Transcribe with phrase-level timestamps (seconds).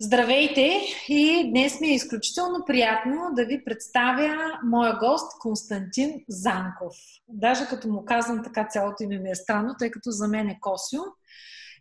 [0.00, 6.94] Здравейте и днес ми е изключително приятно да ви представя моя гост Константин Занков.
[7.28, 10.58] Даже като му казвам така цялото име ми е странно, тъй като за мен е
[10.60, 11.00] Косио.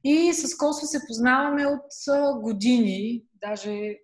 [0.04, 3.96] И с Косио се познаваме от години, даже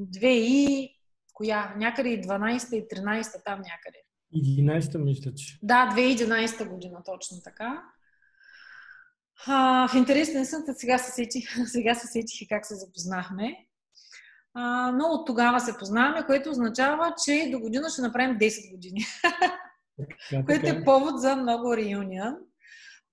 [0.00, 0.90] две и
[1.32, 1.74] коя?
[1.76, 3.98] Някъде и 12 и 13 там някъде.
[4.34, 5.58] 11 мисля, че.
[5.62, 7.82] Да, 2011 година, точно така.
[9.46, 13.56] А, в интерес на истината сега се сетих, сега се сетих и как се запознахме.
[14.54, 19.00] А, но от тогава се познаваме, което означава, че до година ще направим 10 години.
[19.98, 22.36] Така, което е повод за много реюнион.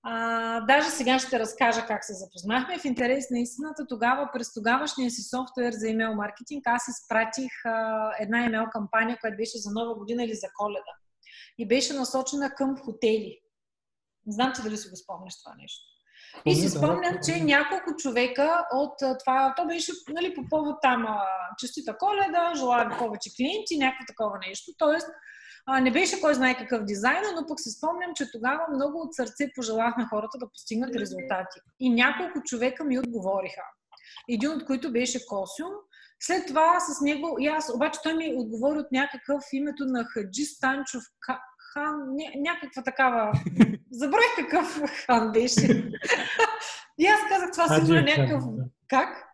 [0.02, 2.78] А, даже сега ще разкажа как се запознахме.
[2.78, 8.10] В интерес на истината, тогава, през тогавашния си софтуер за имейл маркетинг, аз изпратих а,
[8.20, 10.94] една имейл кампания, която беше за нова година или за коледа.
[11.58, 13.38] И беше насочена към хотели.
[14.26, 15.91] Не знам, че дали си го спомняш това нещо.
[16.46, 21.06] И си спомням, че няколко човека от това, то беше нали, по повод там
[21.58, 24.72] честита коледа, желая повече клиенти, някакво такова нещо.
[24.78, 25.08] Тоест,
[25.66, 29.14] а, не беше кой знае какъв дизайн, но пък се спомням, че тогава много от
[29.14, 31.60] сърце пожелахме хората да постигнат резултати.
[31.80, 33.62] И няколко човека ми отговориха.
[34.28, 35.66] Един от които беше Косио.
[36.20, 40.44] След това с него, и аз, обаче той ми отговори от някакъв името на Хаджи
[40.44, 41.02] Станчов
[41.72, 43.32] хан, ня, някаква такава...
[43.90, 45.92] Забравих какъв хан беше.
[46.98, 48.44] И аз казах, това сигурно е някакъв...
[48.88, 49.32] Как?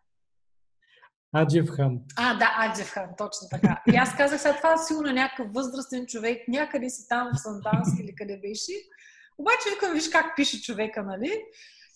[1.37, 1.99] Аджев хан.
[2.17, 3.83] А, да, Аджев хан, точно така.
[3.93, 8.01] И аз казах, сега това сигурно е някакъв възрастен човек, някъде си там в Санданск
[8.01, 8.73] или къде беше.
[9.39, 11.43] Обаче викам, виж как пише човека, нали?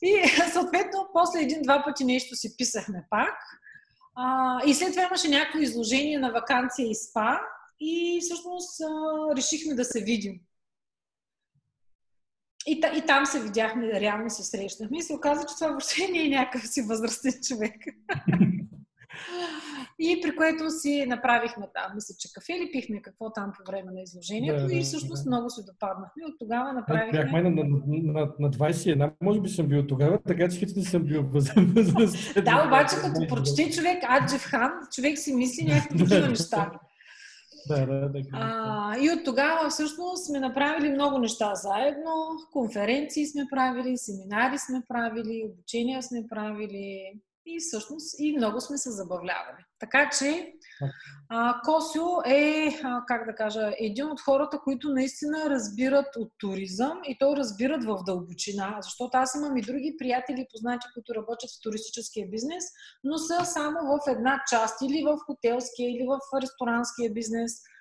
[0.02, 3.34] И съответно, после един-два пъти нещо си писахме пак.
[4.14, 7.40] А, и след това имаше някакво изложение на вакансия и спа
[7.82, 8.86] и всъщност а,
[9.36, 10.40] решихме да се видим.
[12.66, 16.24] И, и там се видяхме, реално се срещнахме и се оказа, че това въобще не
[16.24, 17.74] е някакъв си възрастен човек.
[19.98, 23.92] и при което си направихме там, мисля, че кафе или пихме какво там по време
[23.92, 25.30] на изложението да, и всъщност да.
[25.30, 26.22] много се допаднахме.
[26.28, 27.22] От тогава направихме...
[27.22, 31.02] Бяхме на, на, на, на 21, може би съм бил тогава, така че хич съм
[31.02, 31.74] бил възрастен.
[32.44, 36.70] да, обаче като прочете човек Аджев Хан, човек си мисли някакви такива неща.
[37.68, 38.20] Да, да, да.
[38.32, 42.12] А, и от тогава всъщност сме направили много неща заедно.
[42.52, 48.90] Конференции сме правили, семинари сме правили, обучения сме правили и всъщност и много сме се
[48.90, 49.64] забавлявали.
[49.82, 50.52] Така че
[51.30, 57.00] а, Косио е, а, как да кажа, един от хората, които наистина разбират от туризъм
[57.08, 61.50] и то разбират в дълбочина, защото аз имам и други приятели и познати, които работят
[61.50, 62.64] в туристическия бизнес,
[63.04, 67.52] но са само в една част или в хотелския, или в ресторанския бизнес–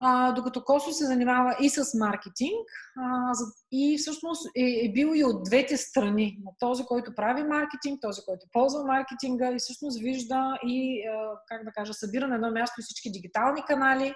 [0.00, 2.66] а, докато Косо се занимава и с маркетинг
[2.96, 3.32] а,
[3.72, 6.38] и всъщност е, е бил и от двете страни.
[6.44, 11.64] На този, който прави маркетинг, този, който ползва маркетинга и всъщност вижда и, а, как
[11.64, 14.14] да кажа, събира на едно място всички дигитални канали,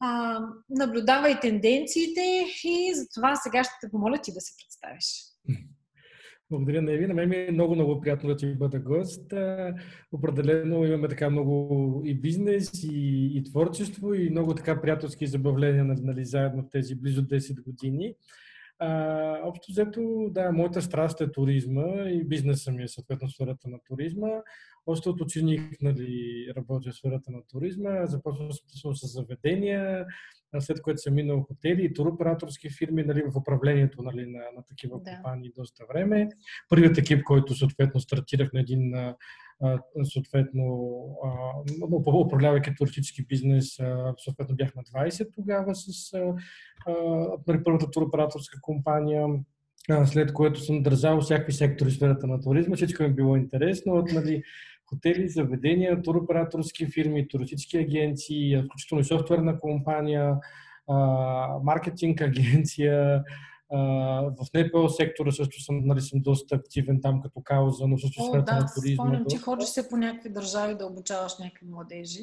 [0.00, 0.40] а,
[0.70, 5.24] наблюдава и тенденциите и затова сега ще те помоля ти да се представиш.
[6.50, 7.06] Благодаря на Еви.
[7.06, 9.32] На мен ми е много, много приятно да ти бъда гост.
[10.12, 16.24] Определено имаме така много и бизнес, и, и творчество, и много така приятелски забавления нали,
[16.24, 18.14] заедно в тези близо 10 години.
[18.78, 23.78] А, общо взето, да, моята страст е туризма и бизнеса ми е съответно сферата на
[23.88, 24.28] туризма.
[24.86, 28.52] Още от ученик нали, работя в сферата на туризма, започвам
[28.94, 30.06] с заведения,
[30.60, 35.00] след което съм минал хотели и туроператорски фирми нали, в управлението нали, на, на такива
[35.00, 35.14] да.
[35.14, 36.28] компании доста време.
[36.68, 38.94] Първият екип, който съответно стартирах на един
[40.02, 40.64] съответно
[42.06, 43.76] управлявайки туристически бизнес,
[44.18, 46.12] съответно бях на 20 тогава с
[47.46, 49.26] нали, първата туроператорска компания
[50.04, 52.76] след което съм държал всякакви сектори в сферата на туризма.
[52.76, 53.92] Всичко ми е било интересно.
[53.92, 54.42] От нали,
[54.94, 60.36] хотели, заведения, туроператорски фирми, туристически агенции, включително и софтуерна компания,
[61.62, 63.24] маркетинг агенция,
[63.70, 68.54] в НПО сектора също съм, нали, съм доста активен там като кауза, но също сферата
[68.54, 69.04] да, на туризма.
[69.04, 72.20] Спомням, че ходиш се по някакви държави да обучаваш някакви младежи.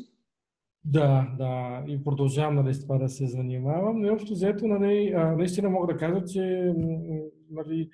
[0.86, 4.02] Да, да, и продължавам нали, с това да се занимавам.
[4.02, 6.74] Но общо взето, нали, наистина мога да кажа, че
[7.52, 7.90] нали,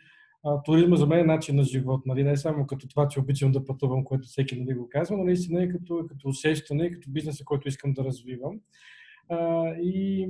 [0.48, 2.06] а, туризма за мен е начин на живот.
[2.06, 2.24] Нали?
[2.24, 5.64] Не само като това, че обичам да пътувам, което всеки нали, го казва, но наистина
[5.64, 8.60] и като, като усещане, и като бизнеса, който искам да развивам.
[9.30, 10.28] А, и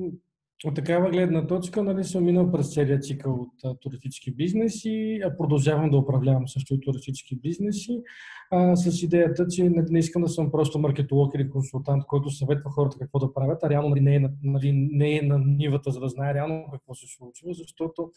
[0.66, 5.38] от такава гледна точка нали, съм минал през целият цикъл от а, туристически бизнеси, а
[5.38, 8.02] продължавам да управлявам също и туристически бизнеси,
[8.52, 12.72] а, с идеята, че не, не искам да съм просто маркетолог или консултант, който съветва
[12.72, 15.92] хората какво да правят, а реално нали, не, е на, нали, не е на нивата,
[15.92, 18.12] за да знае реално какво се случва, защото,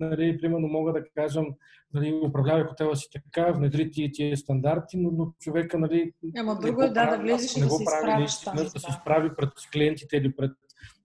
[0.00, 1.46] нали, примерно, мога да кажам,
[1.94, 6.12] нали, управлявай хотела си така, внедри ти тия стандарти, но, но човека, нали...
[6.38, 8.30] Ама друго е да, да влезеш и да се изправиш.
[8.56, 10.52] Да се изправи пред клиентите или пред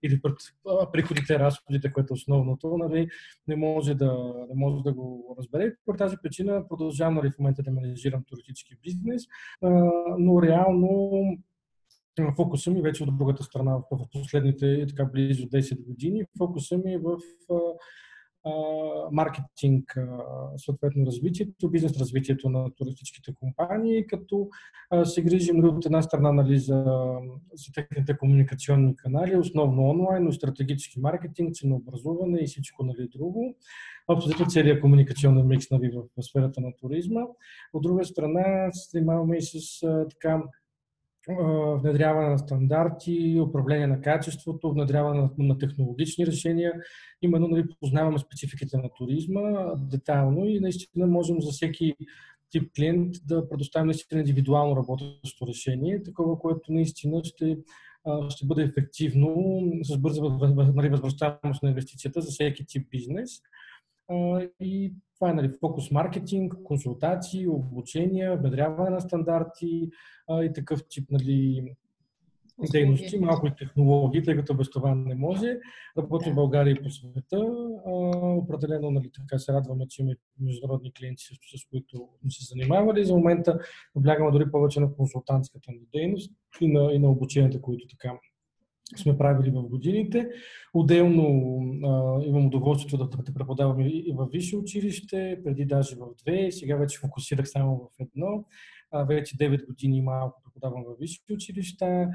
[0.02, 0.36] или пред
[0.92, 3.08] приходите, разходите, което е основното, нали,
[3.48, 5.74] не, може да, не може да го разбере.
[5.86, 9.22] По тази причина продължавам нали, в момента да менежирам туристически бизнес,
[10.18, 11.10] но реално
[12.36, 16.24] фокуса ми вече от другата страна в последните така близо 10 години.
[16.38, 17.18] Фокуса ми е в
[19.12, 19.96] маркетинг,
[20.56, 24.48] съответно развитието, бизнес развитието на туристическите компании, като
[25.04, 26.84] се грижим от една страна нали, за,
[27.54, 33.54] за техните комуникационни канали, основно онлайн, но стратегически маркетинг, ценообразуване и всичко нали, друго.
[34.08, 37.20] Абсолютно целият комуникационен микс нали, в сферата на туризма.
[37.72, 39.80] От друга страна, се занимаваме и с
[40.10, 40.42] така
[41.80, 46.72] внедряване на стандарти, управление на качеството, внедряване на, на технологични решения.
[47.22, 51.94] Именно нали, познаваме спецификите на туризма детайлно и наистина можем за всеки
[52.50, 57.58] тип клиент да предоставим наистина индивидуално работещо решение, такова, което наистина ще,
[58.28, 60.22] ще бъде ефективно с бърза
[60.74, 63.30] нали, възвръщаемост на инвестицията за всеки тип бизнес.
[64.60, 69.90] И това е нали, фокус маркетинг, консултации, обучения, внедряване на стандарти
[70.28, 71.64] а, и такъв тип нали,
[72.72, 75.58] дейности, малко и технологии, тъй като без това не може.
[75.98, 76.32] Работим да.
[76.32, 77.46] в България и по света.
[77.86, 77.90] А,
[78.28, 83.04] определено нали, така се радваме, че има международни клиенти, с, с които сме се занимавали.
[83.04, 83.58] За момента
[83.94, 88.12] наблягаме дори повече на консултантската дейност и на, и на обученията, които така
[88.96, 90.28] сме правили в годините.
[90.74, 96.50] Отделно а, имам удоволствието да, да преподавам и в висше училище, преди даже в две,
[96.50, 98.44] сега вече фокусирах само в едно.
[98.90, 102.08] А, вече 9 години малко преподавам в висши училища,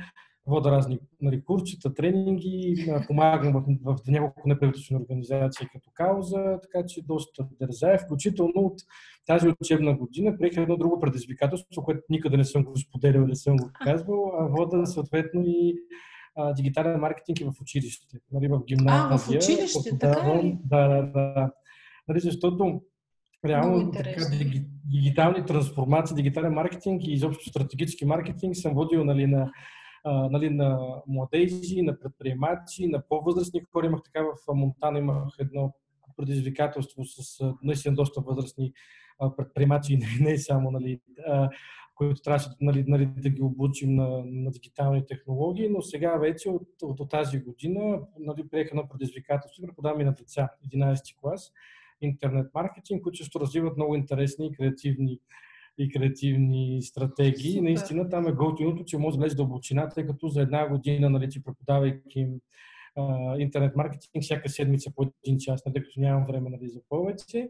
[0.48, 6.86] вода разни нали, курчета, тренинги, помагам в, в, в няколко неправителствени организации като кауза, така
[6.86, 7.98] че доста държа.
[8.06, 8.82] Включително от
[9.26, 13.56] тази учебна година приех едно друго предизвикателство, което никъде не съм го споделял, не съм
[13.56, 15.76] го казвал, а вода съответно и
[16.38, 19.08] а, дигитален маркетинг и в училище, нали, в гимназия.
[19.12, 20.58] А, в училище, така ли?
[20.64, 21.52] Да, да, да.
[22.08, 22.82] Нали, защото
[23.46, 24.22] реално така,
[24.86, 29.52] дигитални трансформации, дигитален маркетинг и изобщо стратегически маркетинг съм водил нали, на,
[30.04, 33.86] а, нали, на младежи, на предприемачи, на по-възрастни хора.
[33.86, 35.74] Имах така в Монтана, имах едно
[36.18, 38.74] предизвикателство с наистина доста възрастни
[39.38, 41.00] предприемачи не, не само нали,
[41.98, 46.68] които трябваше нали, нали, да ги обучим на, на дигитални технологии, но сега вече от,
[46.84, 51.52] от, от тази година нали, приеха едно предизвикателство, преподаваме на деца 11 клас
[52.02, 55.20] интернет маркетинг, които ще развиват много интересни и креативни
[55.80, 57.52] и креативни стратегии.
[57.52, 57.64] Супер.
[57.64, 61.30] Наистина там е готиното, че може да влезе дълбочина, тъй като за една година, нали,
[61.30, 62.40] че преподавайки им
[63.38, 67.50] интернет маркетинг всяка седмица по един час, нали, като нямам време нали, за повече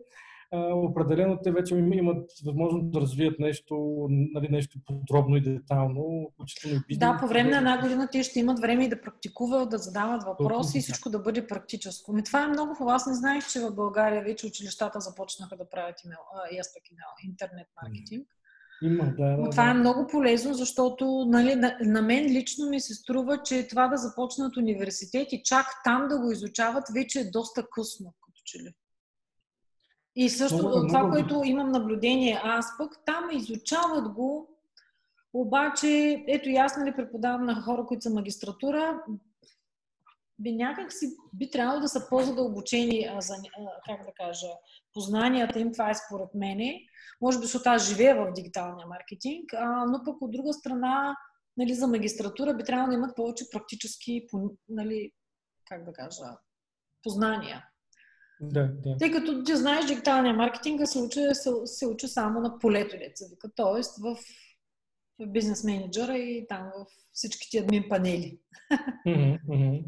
[0.55, 6.97] определено те вече имат възможност да развият нещо, нали, нещо подробно и детално, включително и
[6.97, 10.23] Да, по време на една година те ще имат време и да практикуват, да задават
[10.23, 12.13] въпроси и всичко да бъде практическо.
[12.13, 12.95] Ми това е много хубаво.
[12.95, 16.19] Аз не знаех, че в България вече училищата започнаха да правят имейл,
[16.51, 18.27] и аз пък имейл, интернет маркетинг.
[18.81, 22.79] Има, да, да, Но това е много полезно, защото нали, на, на мен лично ми
[22.79, 27.29] се струва, че това да започнат университет и чак там да го изучават, вече е
[27.31, 28.73] доста късно, като че ли.
[30.19, 31.13] И също много, това, много...
[31.13, 34.57] което имам наблюдение аз пък, там изучават го,
[35.33, 39.03] обаче, ето и аз нали преподавам на хора, които са магистратура,
[40.39, 43.35] би някак си би трябвало да са по-задълбочени за,
[43.85, 44.47] как да кажа,
[44.93, 46.81] познанията им, това е според мене.
[47.21, 51.15] Може би, защото аз живея в дигиталния маркетинг, а, но пък от друга страна,
[51.57, 54.27] нали, за магистратура би трябвало да имат повече практически,
[54.69, 55.11] нали,
[55.65, 56.37] как да кажа,
[57.03, 57.63] познания.
[58.41, 58.97] Да, да.
[58.97, 63.25] Тъй като ти знаеш, дигиталния маркетинг се учи, се, се учи само на полето, деца
[63.55, 64.01] т.е.
[64.01, 64.17] в,
[65.19, 68.39] в бизнес менеджера и там в всичките админ панели.
[69.07, 69.83] Mm-hmm.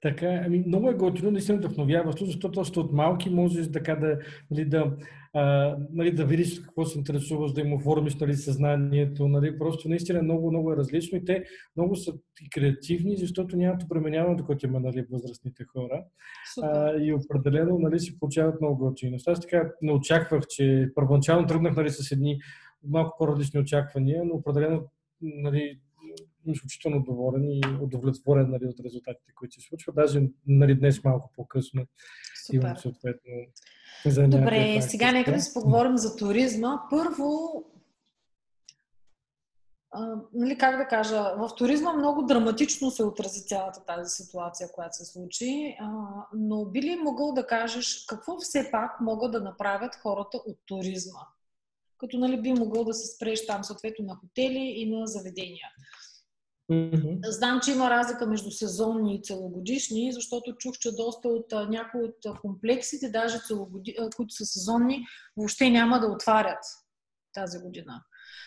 [0.00, 4.18] Така, ами, много е готино, наистина вдъхновяващо, защото още от малки можеш така да,
[4.50, 4.96] нали, да,
[5.34, 9.28] а, нали, да видиш какво се интересуваш, да им оформиш нали, съзнанието.
[9.28, 11.44] Нали, просто наистина много, много е различно и те
[11.76, 12.12] много са
[12.42, 16.04] и креативни, защото нямат обременяването, което има нали, възрастните хора.
[16.62, 19.32] А, и определено нали, си получават много готини неща.
[19.32, 22.38] Аз така не очаквах, че първоначално тръгнах нали, с едни
[22.88, 24.82] малко по-различни очаквания, но определено
[25.20, 25.78] нали,
[26.52, 29.94] изключително доволен и удовлетворен нали, от резултатите, които се случват.
[29.94, 31.86] Даже нали, днес малко по-късно
[32.46, 32.56] Супер.
[32.56, 33.32] имам съответно
[34.06, 36.82] за Добре, сега нека да си поговорим за туризма.
[36.90, 37.64] Първо,
[39.90, 44.96] а, нали, как да кажа, в туризма много драматично се отрази цялата тази ситуация, която
[44.96, 45.88] се случи, а,
[46.34, 51.20] но би ли могъл да кажеш какво все пак могат да направят хората от туризма?
[51.98, 55.68] Като нали, би могъл да се спреш там съответно на хотели и на заведения.
[56.70, 57.18] Mm-hmm.
[57.30, 62.40] Знам, че има разлика между сезонни и целогодишни, защото чух, че доста от някои от
[62.40, 63.96] комплексите, даже целогоди...
[64.16, 65.04] които са сезонни,
[65.36, 66.64] въобще няма да отварят
[67.34, 68.04] тази година.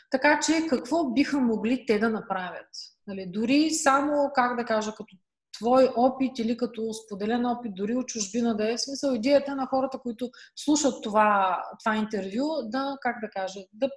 [0.09, 2.67] Така че какво биха могли те да направят?
[3.07, 5.15] Нали, дори само, как да кажа, като
[5.59, 9.99] твой опит или като споделен опит, дори от чужбина да е смисъл, идеята на хората,
[9.99, 13.89] които слушат това, това интервю, да, как да кажа, да,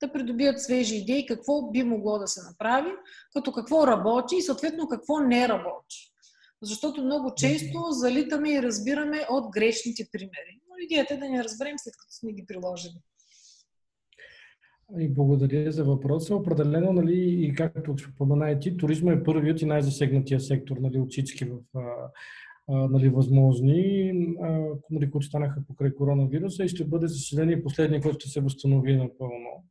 [0.00, 2.90] да придобият свежи идеи, какво би могло да се направи,
[3.32, 6.12] като какво работи и съответно какво не работи.
[6.62, 10.60] Защото много често залитаме и разбираме от грешните примери.
[10.68, 13.00] Но идеята е да не разберем след като сме ги приложили.
[14.98, 16.34] И благодаря за въпроса.
[16.34, 21.10] Определено, нали, и както спомена и ти, туризма е първият и най-засегнатия сектор нали, от
[21.10, 21.80] всички в, а,
[22.68, 24.12] а, нали, възможни,
[24.42, 28.40] а, нали, които станаха покрай коронавируса и ще бъде, за съжаление, последния, който ще се
[28.40, 29.64] възстанови напълно.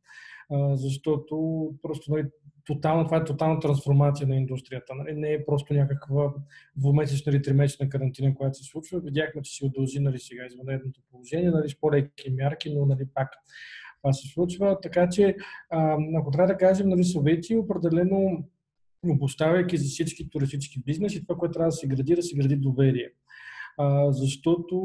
[0.72, 2.24] Защото просто нали,
[2.66, 4.94] тотално, това е тотална трансформация на индустрията.
[4.94, 5.14] Нали?
[5.14, 6.34] Не е просто някаква
[6.76, 9.00] двумесечна или тримесечна карантина, която се случва.
[9.00, 13.28] Видяхме, че се удължи нали, сега извънредното положение, нали, с по-леки мярки, но нали, пак
[14.02, 14.80] това се случва.
[14.82, 15.36] Така че,
[16.18, 18.44] ако трябва да кажем нали, съвети, определено
[19.06, 23.10] обоставяйки за всички туристически бизнеси, това, което трябва да се гради, да се гради доверие.
[23.78, 24.76] А, защото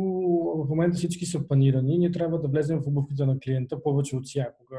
[0.58, 4.26] в момента всички са панирани, ние трябва да влезем в обувките на клиента повече от
[4.26, 4.78] всякога.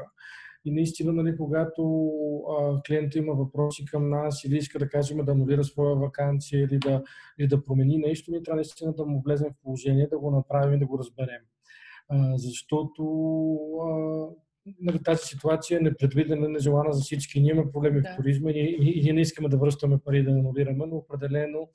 [0.65, 2.11] И наистина, нали, когато
[2.59, 6.77] а, клиента има въпроси към нас или иска да кажем да анулира своя вакансия или
[6.79, 7.03] да,
[7.39, 10.73] или да промени нещо, ние трябва наистина да му влезем в положение, да го направим
[10.73, 11.41] и да го разберем
[12.35, 13.03] защото
[14.79, 17.41] нали, тази ситуация е непредвидена, нежелана за всички.
[17.41, 18.09] Ние имаме проблеми да.
[18.09, 21.69] в туризма и, и, и ние не искаме да връщаме пари да анулираме, но определено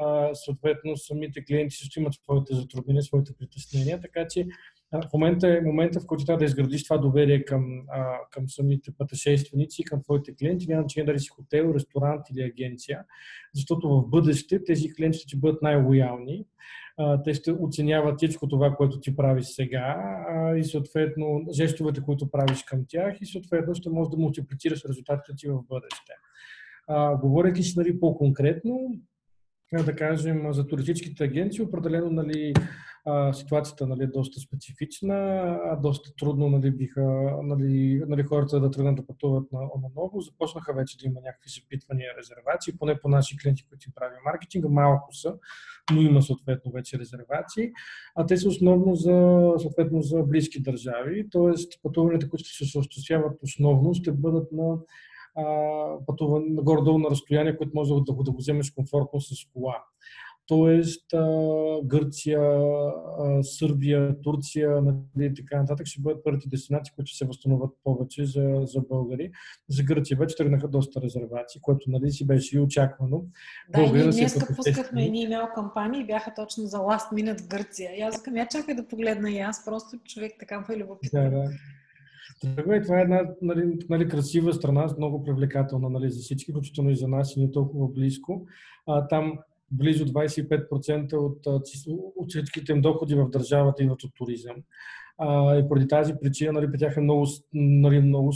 [0.00, 4.46] а, съответно самите клиенти също имат своите затруднения, своите притеснения, така че
[4.92, 8.90] в момента е момента, в който трябва да изградиш това доверие към, а, към самите
[8.98, 13.04] пътешественици, към твоите клиенти, няма значение дали си хотел, ресторант или агенция,
[13.54, 16.44] защото в бъдеще тези клиенти ще бъдат най-лоялни
[17.24, 19.96] те ще оценяват всичко това, което ти правиш сега
[20.58, 25.48] и съответно жестовете, които правиш към тях и съответно ще можеш да мултиплицираш резултатите ти
[25.48, 26.12] в бъдеще.
[27.20, 28.90] говорейки си нали, по-конкретно,
[29.72, 32.54] да кажем, за туристическите агенции, определено нали,
[33.32, 37.02] ситуацията нали, е доста специфична, доста трудно нали, биха
[37.42, 40.20] нали, нали, хората да тръгнат да пътуват на, на ново.
[40.20, 44.68] Започнаха вече да има някакви запитвания, резервации, поне по наши клиенти, които им прави маркетинга,
[44.68, 45.34] малко са,
[45.94, 47.70] но има съответно вече резервации.
[48.14, 51.78] А те са основно за, съответно, за близки държави, т.е.
[51.82, 54.76] пътуванията, които ще се осъществяват основно, ще бъдат на
[56.06, 59.76] пътуване горе-долу на разстояние, което може да, да, да го вземеш комфортно с кола.
[60.46, 61.06] Тоест
[61.84, 62.40] Гърция,
[63.42, 68.60] Сърбия, Турция нали, и така нататък ще бъдат първите дестинации, които се възстановят повече за,
[68.62, 69.30] за българи.
[69.68, 73.24] За Гърция вече тръгнаха доста резервации, което нали, си беше и очаквано.
[73.68, 77.48] Да, и ние днес пускахме едни имейл кампании и бяха точно за last minute в
[77.48, 77.98] Гърция.
[77.98, 81.20] И аз казвам, я чакай да погледна и аз, просто човек така ме е любопитно.
[81.22, 81.50] Да, да.
[82.44, 86.96] И това е една нали, нали, красива страна, много привлекателна нали, за всички, включително и
[86.96, 88.46] за нас и не толкова близко.
[88.86, 89.38] А, там
[89.70, 91.46] близо 25% от,
[92.16, 94.56] от всичките им доходи в държавата идват от туризъм.
[95.18, 98.32] А, и поради тази причина нали, тях е много, нали, много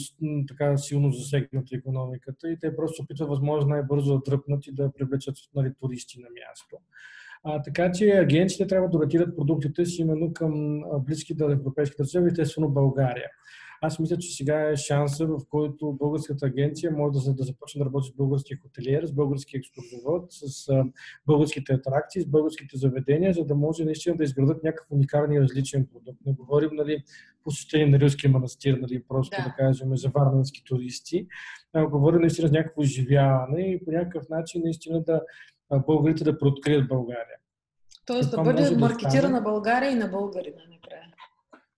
[0.49, 5.35] така силно засегната економиката и те просто опитват възможно най-бързо да тръпнат и да привлечат
[5.55, 6.77] нали, туристи на място.
[7.45, 12.69] А, така че агенциите трябва да ориентират продуктите си именно към близките европейски държави, естествено
[12.69, 13.29] България.
[13.81, 17.85] Аз мисля, че сега е шанса, в който българската агенция може да, да започне да
[17.85, 20.85] работи с българския хотелиер, с българския екскурзовод, с а,
[21.27, 25.87] българските атракции, с българските заведения, за да може наистина да изградат някакъв уникален и различен
[25.93, 26.19] продукт.
[26.27, 27.03] Не говорим нали,
[27.45, 31.27] посещение на Рилския манастир, нали, просто да, да кажем за варненски туристи,
[31.73, 35.21] а говорим наистина за някакво изживяване и по някакъв начин наистина да
[35.87, 37.37] българите да прооткрият България.
[38.07, 41.14] Тоест да бъде маркетирана да България и на българина накрая.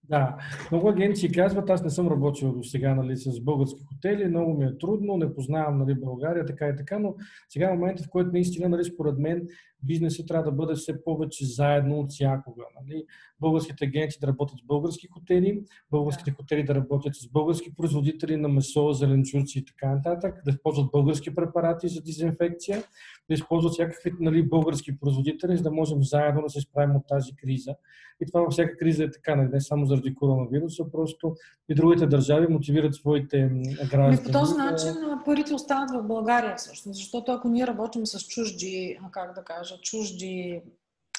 [0.09, 0.37] Да,
[0.71, 4.65] много агенции казват, аз не съм работил до сега нали, с български хотели, много ми
[4.65, 7.15] е трудно, не познавам нали, България, така и така, но
[7.49, 9.49] сега е моментът, в който наистина, нали, според мен,
[9.83, 12.65] бизнесът трябва да бъде все повече заедно от всякога.
[12.81, 13.05] Нали?
[13.41, 18.49] Българските агенции да работят с български хотели, българските хотели да работят с български производители на
[18.49, 22.83] месо, зеленчуци и така нататък, да използват български препарати за дезинфекция,
[23.29, 27.37] да използват всякакви нали, български производители, за да можем заедно да се справим от тази
[27.37, 27.75] криза.
[28.21, 29.49] И това във всяка криза е така, нали?
[29.53, 31.37] не само заради коронавируса, просто
[31.69, 33.51] и другите държави мотивират своите
[33.91, 34.25] граждани.
[34.25, 34.93] по този начин
[35.25, 40.63] парите остават в България всъщност, защото ако ние работим с чужди, как да кажа, чужди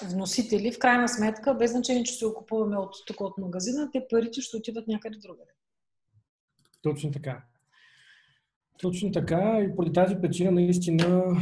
[0.03, 4.41] вносители, в крайна сметка, без значение, че се окупуваме от тук от магазина, те парите
[4.41, 5.51] ще отидат някъде другаде.
[6.81, 7.43] Точно така.
[8.81, 11.37] Точно така и поради тази причина наистина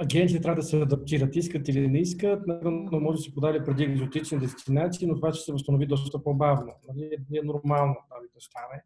[0.00, 3.84] агентите трябва да се адаптират, искат или не искат, но може да се подали преди
[3.84, 6.72] екзотични дестинации, но това ще се възстанови доста по-бавно.
[6.88, 7.10] Нали?
[7.34, 8.82] Е нормално нали, да стане.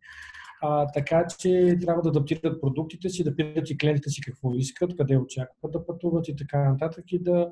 [0.63, 4.97] А, така че трябва да адаптират продуктите си, да питат и клиентите си какво искат,
[4.97, 7.51] къде очакват да пътуват и така нататък и да,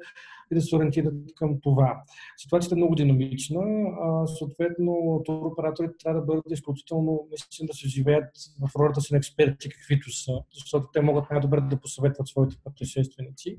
[0.52, 2.02] и да се ориентират към това.
[2.36, 3.60] Ситуацията е много динамична.
[4.02, 8.28] А, съответно, туроператорите трябва да бъдат изключително, наистина да се живеят
[8.60, 13.58] в ролята си на експерти, каквито са, защото те могат най-добре да посъветват своите пътешественици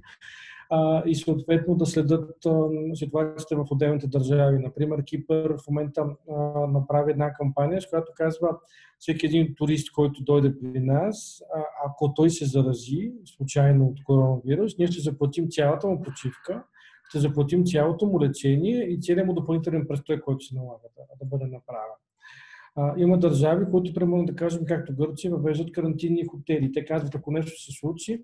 [0.69, 4.59] а, и съответно да следят а, ситуацията в отделните държави.
[4.59, 8.49] Например, Кипър в момента а, направи една кампания, с която казва
[8.99, 14.77] всеки един турист, който дойде при нас, а, ако той се зарази случайно от коронавирус,
[14.77, 16.63] ние ще заплатим цялата му почивка,
[17.09, 21.25] ще заплатим цялото му лечение и целият му допълнителен престой, който се налага да, да
[21.25, 21.97] бъде направен.
[22.75, 26.71] А, има държави, които, примерно да кажем, както Гърция, въвеждат карантинни хотели.
[26.71, 28.23] Те казват, ако нещо се случи,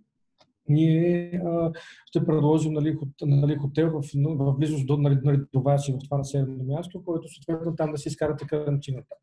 [0.70, 1.72] ние а,
[2.06, 5.94] ще предложим нали, хот, нали, хотел в, в близост до, нали, нали, до вас и
[5.94, 9.16] в това населено място, който съответно там да си изкарате карантината.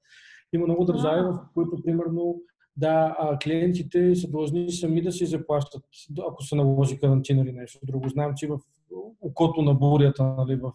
[0.52, 2.42] Има много държави, в които, примерно,
[2.76, 5.82] да, а, клиентите са длъжни сами да си заплащат,
[6.28, 8.08] ако се наложи карантина или нещо друго.
[8.08, 8.58] Знам, че в
[9.20, 10.72] окото на бурята, нали, в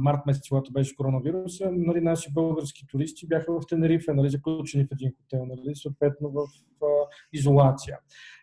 [0.00, 4.92] март месец, когато беше коронавируса, нали, наши български туристи бяха в Тенерифе, нали, заключени в
[4.92, 6.46] един хотел, нали, съответно в
[6.82, 6.86] а,
[7.32, 7.98] изолация.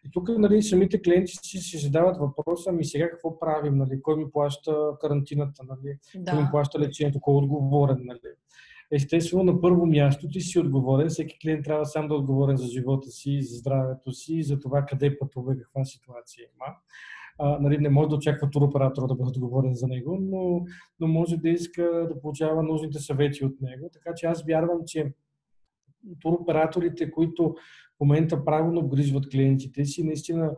[0.05, 4.17] И тук нали, самите клиенти си, си задават въпроса, ми сега какво правим, нали, кой
[4.17, 6.31] ми плаща карантината, нали, да.
[6.31, 7.97] кой ми плаща лечението, кой е отговорен.
[8.05, 8.19] Нали.
[8.91, 11.07] Естествено, на първо място ти си отговорен.
[11.07, 14.85] Всеки клиент трябва сам да е отговорен за живота си, за здравето си, за това
[14.85, 16.75] къде пътува и каква ситуация има.
[17.39, 20.65] Нали, не може да очаква туроператора да бъде отговорен за него, но,
[20.99, 23.89] но може да иска да получава нужните съвети от него.
[23.93, 25.13] Така че аз вярвам, че
[26.21, 27.55] туроператорите, които
[27.97, 30.51] в момента правилно обгрижват клиентите си, наистина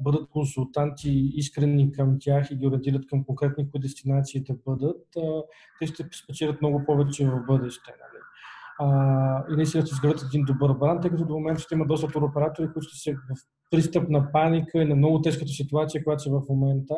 [0.00, 5.06] бъдат консултанти искрени към тях и ги ориентират към конкретни кои дестинации да бъдат,
[5.80, 7.90] те ще спечелят много повече в бъдеще.
[7.90, 8.21] Нали?
[8.80, 12.08] А, и наистина ще изградят един добър бранд, тъй като до момента ще има доста
[12.08, 16.30] туроператори, които ще са в пристъп на паника и на много тежката ситуация, която са
[16.30, 16.94] в момента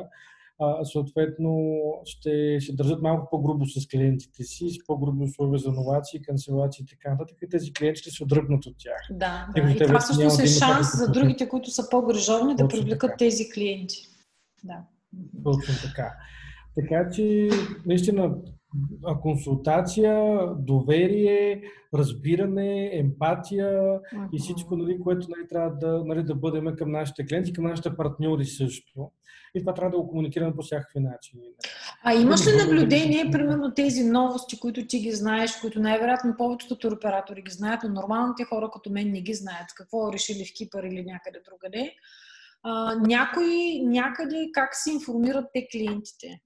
[0.61, 6.23] а, съответно ще се държат малко по-грубо с клиентите си, с по-груби условия за новации,
[6.23, 7.37] канцелации и така нататък.
[7.43, 9.01] И тези клиенти ще се отдръпнат от тях.
[9.11, 9.71] Да, да.
[9.71, 13.17] И това също е шанс за другите, които са по-грижовни, да привлекат така.
[13.17, 14.09] тези клиенти.
[14.65, 14.83] Да.
[15.45, 16.13] Точно така.
[16.75, 17.49] Така че,
[17.87, 18.35] наистина,
[19.23, 21.63] консултация, доверие,
[21.95, 24.29] разбиране, емпатия uh-huh.
[24.33, 27.97] и всичко, нали, което нали, трябва да, нали, да бъдем към нашите клиенти, към нашите
[27.97, 29.11] партньори също.
[29.55, 31.43] И това трябва да го комуникираме по всякакви начини.
[32.05, 37.43] А имаш ли наблюдение, примерно тези новости, които ти ги знаеш, които най-вероятно повечето туроператори
[37.43, 41.05] ги знаят, но нормалните хора като мен не ги знаят, какво решили в Кипър или
[41.05, 41.95] някъде другаде,
[42.63, 46.41] а, някои някъде как се информират те клиентите?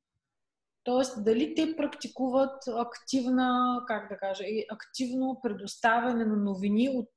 [0.88, 7.08] Тоест, дали те практикуват активна, как да кажа, активно предоставяне на новини от,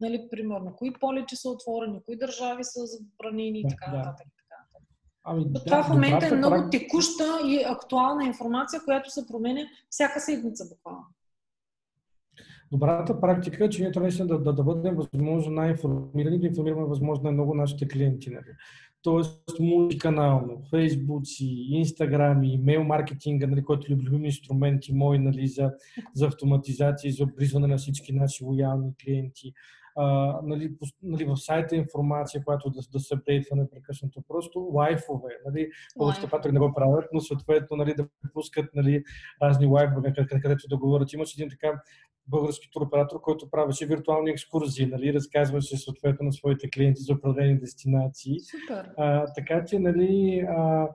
[0.00, 4.26] нали, примерно, кои полети са отворени, кои държави са забранени и така нататък.
[5.24, 6.70] Ами, да, това в момента е много прак...
[6.70, 11.06] текуща и актуална информация, която се променя всяка седмица буквално.
[12.72, 17.24] Добрата практика е, че ние трябва да, да, да бъдем възможно най-информирани, да информираме възможно
[17.24, 18.30] най-много нашите клиенти.
[18.30, 18.56] Нали?
[19.06, 25.72] Тоест мултиканално, фейсбуци, инстаграми, имейл маркетинга, нали, който е любими инструменти мои нали, за,
[26.14, 29.52] за автоматизация и за обризване на всички наши лоялни клиенти
[29.96, 34.22] а, нали, нали, в сайта информация, която да, да се апдейтва непрекъснато.
[34.28, 35.30] Просто лайфове.
[35.46, 39.02] Нали, повечето не го правят, но съответно нали, да пускат нали,
[39.42, 41.12] разни лайфове, където да говорят.
[41.12, 41.82] Имаше един така
[42.28, 48.40] български туроператор, който правеше виртуални екскурзии, нали, разказваше съответно на своите клиенти за определени дестинации.
[48.40, 48.90] Супер.
[48.96, 50.88] А, така че, нали, а,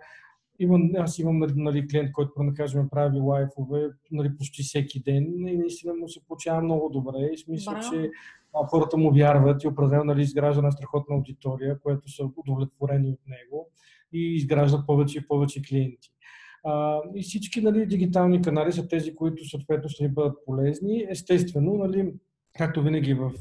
[0.59, 5.57] имам, аз имам нали, клиент, който, да кажем, прави лайфове нали, почти всеки ден и
[5.57, 7.29] наистина му се получава много добре.
[7.33, 7.91] И смисъл, Браво.
[7.91, 8.11] че
[8.53, 13.71] хората му вярват и определено нали, изгражда една страхотна аудитория, която са удовлетворени от него
[14.13, 16.09] и изгражда повече и повече клиенти.
[16.63, 21.05] А, и всички нали, дигитални канали са тези, които съответно ще ни бъдат полезни.
[21.09, 22.13] Естествено, нали,
[22.57, 23.31] както винаги в,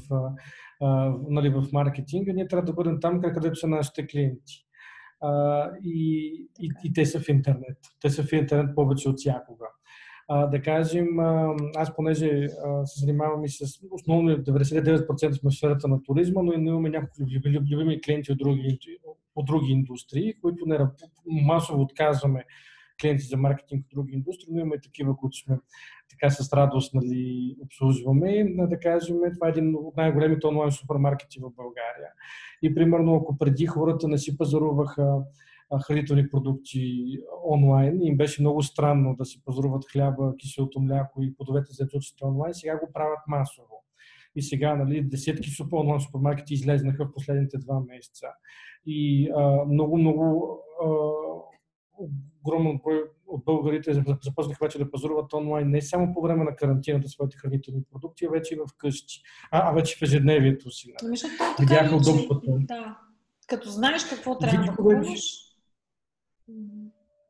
[0.81, 4.65] а, нали, в маркетинга, ние трябва да бъдем там, където са нашите клиенти.
[5.21, 6.27] А, и,
[6.59, 7.77] и, и те са в интернет.
[8.01, 9.65] Те са в интернет повече от всякога.
[10.33, 15.53] А, да кажем, а, аз понеже а, се занимавам и с основно 99% сме в
[15.53, 17.15] сферата на туризма, но имаме няколко
[17.71, 18.79] любими клиенти от други,
[19.35, 20.79] от други индустрии, които не,
[21.25, 22.45] масово отказваме
[23.01, 25.57] клиенти за маркетинг от други индустрии, но имаме такива, които сме
[26.09, 28.45] така с радост нали, обслужваме.
[28.57, 32.09] Да кажем, това е един от най-големите онлайн супермаркети в България.
[32.61, 35.17] И примерно, ако преди хората не си пазаруваха
[35.79, 37.17] хранителни продукти
[37.49, 38.01] онлайн.
[38.01, 42.53] Им беше много странно да си пазаруват хляба, киселото мляко и плодовете за зеленчуците онлайн.
[42.53, 43.83] Сега го правят масово.
[44.35, 48.27] И сега нали, десетки супер онлайн супермаркети излезнаха в последните два месеца.
[48.85, 50.87] И а, много, много а,
[52.45, 57.09] огромен брой от българите започнаха вече да пазаруват онлайн не само по време на карантината
[57.09, 60.93] своите хранителни продукти, а вече и в къщи, а, а вече в ежедневието си.
[61.03, 61.17] Ами,
[61.59, 62.57] Видяха удобството.
[62.59, 62.97] Да.
[63.47, 65.50] Като знаеш какво трябва да купуваш.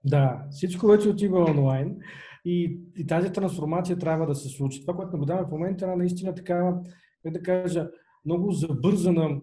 [0.06, 1.98] Да, всичко вече отива онлайн
[2.46, 4.82] и, и тази трансформация трябва да се случи.
[4.82, 6.80] Това, което наблюдаваме в момента е наистина такава,
[7.24, 7.90] как да кажа,
[8.26, 9.42] много забързана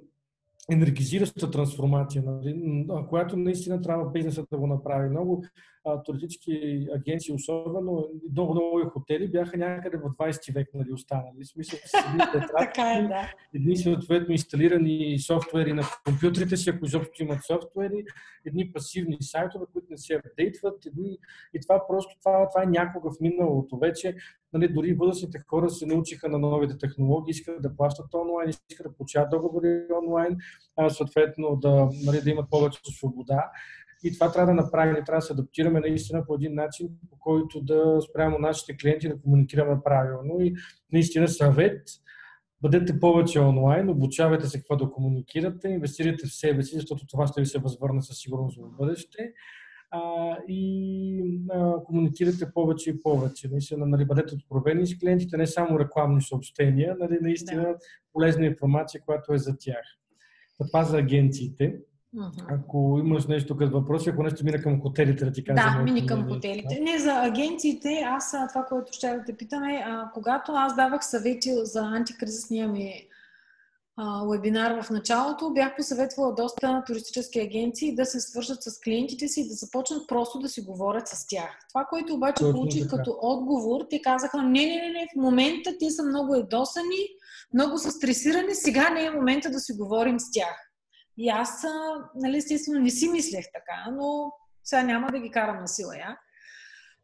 [0.70, 5.08] енергизираща трансформация, нали, която наистина трябва бизнесът да го направи.
[5.08, 5.44] Много
[5.84, 11.44] а, туристически агенции, особено много, много хотели, бяха някъде в 20 век нали, останали.
[11.44, 11.78] В смисъл,
[12.58, 13.32] така е, да.
[13.54, 18.04] едни съответно инсталирани софтуери на компютрите си, ако изобщо имат софтуери,
[18.46, 21.18] едни пасивни сайтове, които не се апдейтват, едни...
[21.54, 23.78] и това просто това, това е някога в миналото.
[23.78, 24.16] Вече
[24.52, 28.96] нали, дори възрастните хора се научиха на новите технологии, искат да плащат онлайн, искат да
[28.96, 30.36] получават договори онлайн,
[30.76, 33.50] а, съответно да, нали, да имат повече свобода.
[34.04, 37.60] И това трябва да направим, трябва да се адаптираме наистина по един начин, по който
[37.60, 40.40] да спрямо нашите клиенти да комуникираме правилно.
[40.40, 40.54] И
[40.92, 41.88] наистина съвет,
[42.62, 47.40] бъдете повече онлайн, обучавайте се какво да комуникирате, инвестирайте в себе си, защото това ще
[47.40, 49.32] ви се възвърне със сигурност в бъдеще.
[49.90, 53.48] А, и а, комуникирате повече и повече.
[53.48, 57.76] Наистина, нали, бъдете откровени с клиентите, не само рекламни съобщения, нали, наистина да.
[58.12, 59.84] полезна информация, която е за тях.
[60.66, 61.76] Това за агенциите.
[62.16, 62.44] Uh-huh.
[62.48, 65.76] Ако имаш нещо като въпроси, ако нещо мина към хотелите, да ти кажа.
[65.76, 66.80] Да, мини към хотелите.
[66.80, 71.50] Не, за агенциите, аз това, което ще да те питаме, а, когато аз давах съвети
[71.64, 73.07] за антикризисния ми
[74.00, 79.40] а, вебинар в началото, бях посъветвала доста туристически агенции да се свържат с клиентите си
[79.40, 81.58] и да започнат просто да си говорят с тях.
[81.68, 82.96] Това, което обаче Точно получих така.
[82.96, 87.08] като отговор, те казаха, не, не, не, не, в момента те са много едосани,
[87.54, 90.70] много са стресирани, сега не е момента да си говорим с тях.
[91.16, 91.64] И аз,
[92.14, 94.32] нали, естествено, не си мислех така, но
[94.64, 96.18] сега няма да ги карам на сила я.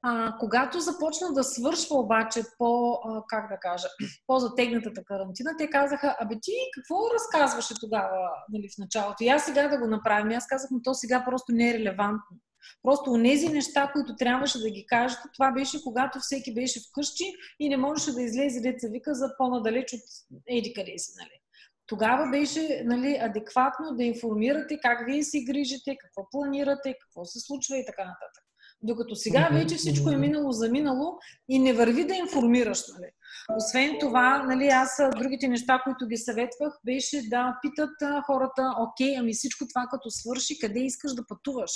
[0.06, 3.88] А, когато започна да свършва обаче по, а, как да кажа,
[4.26, 9.24] по-затегнатата карантина, те казаха, абе ти какво разказваше тогава нали, в началото?
[9.24, 10.30] И аз сега да го направим.
[10.30, 12.36] И аз казах, но то сега просто не е релевантно.
[12.82, 17.24] Просто у нези неща, които трябваше да ги кажете, това беше когато всеки беше вкъщи
[17.60, 20.00] и не можеше да излезе деца вика за по-надалеч от
[20.46, 21.40] еди къде си, нали
[21.86, 27.78] тогава беше нали, адекватно да информирате как вие си грижите, какво планирате, какво се случва
[27.78, 28.43] и така нататък.
[28.84, 31.18] Докато сега вече всичко е минало за минало
[31.48, 32.82] и не върви да информираш.
[32.94, 33.10] Нали.
[33.56, 39.32] Освен това, нали, аз другите неща, които ги съветвах, беше да питат хората, окей, ами
[39.32, 41.70] всичко това като свърши, къде искаш да пътуваш?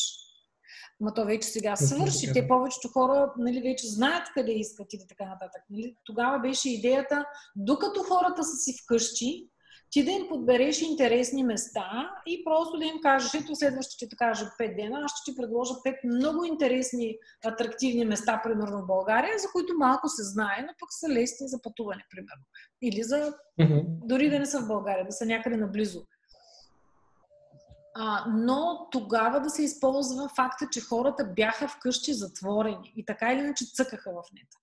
[1.00, 2.32] Ма то вече сега свърши.
[2.32, 5.62] Те повечето хора нали, вече знаят къде искат и така нататък.
[5.70, 5.94] Нали.
[6.04, 7.24] Тогава беше идеята,
[7.56, 9.48] докато хората са си вкъщи,
[9.90, 14.16] ти да им подбереш интересни места и просто да им кажеш, ето следващите ще ти
[14.16, 19.38] кажа 5 дена, аз ще ти предложа 5 много интересни, атрактивни места, примерно в България,
[19.38, 22.44] за които малко се знае, но пък са лесни за пътуване, примерно.
[22.82, 23.84] Или за, mm-hmm.
[24.04, 26.02] дори да не са в България, да са някъде наблизо.
[27.94, 33.40] А, но тогава да се използва факта, че хората бяха вкъщи затворени и така или
[33.40, 34.56] иначе цъкаха в нета.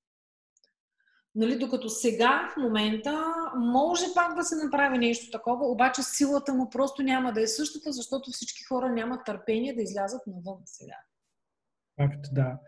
[1.35, 3.25] Нали, докато сега, в момента,
[3.57, 7.91] може пак да се направи нещо такова, обаче силата му просто няма да е същата,
[7.91, 10.95] защото всички хора нямат търпение да излязат навън сега.
[12.01, 12.59] Факт, да.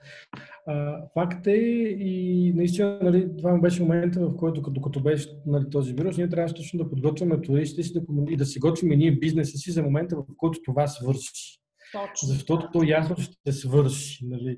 [0.67, 5.93] А, факт е и наистина нали, това беше момента, в който докато беше нали, този
[5.93, 9.12] вирус, ние трябваше точно да подготвяме туристите си да, и да си готвим и ние
[9.12, 11.60] бизнеса си за момента, в който това свърши.
[11.91, 12.27] Точно.
[12.27, 14.25] Защото то ясно ще свърши.
[14.25, 14.58] Нали?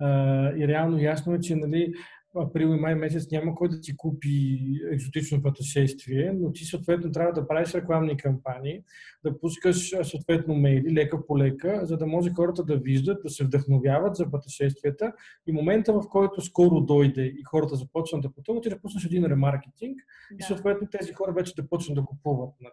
[0.00, 0.08] А,
[0.56, 1.92] и реално ясно е, че нали,
[2.36, 4.60] април и май месец няма кой да ти купи
[4.92, 8.82] екзотично пътешествие, но ти съответно трябва да правиш рекламни кампании,
[9.24, 13.44] да пускаш съответно мейли лека по лека, за да може хората да виждат, да се
[13.44, 15.12] вдъхновяват за пътешествията
[15.46, 19.24] и момента в който скоро дойде и хората започнат да пътуват, и да пуснеш един
[19.24, 20.36] ремаркетинг да.
[20.38, 22.54] и съответно тези хора вече да почнат да купуват.
[22.60, 22.72] Нали.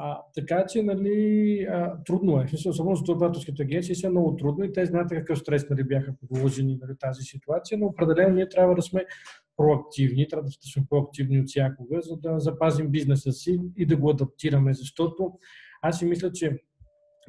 [0.00, 2.46] А, така че, нали, а, трудно е.
[2.68, 6.78] Особено за туроператорските агенции е много трудно и те знаят какъв стрес нали, бяха подложени
[6.82, 9.04] нали, тази ситуация, но определено ние трябва да сме
[9.56, 14.10] проактивни, трябва да сме проактивни от всякога, за да запазим бизнеса си и да го
[14.10, 15.32] адаптираме, защото
[15.82, 16.58] аз си мисля, че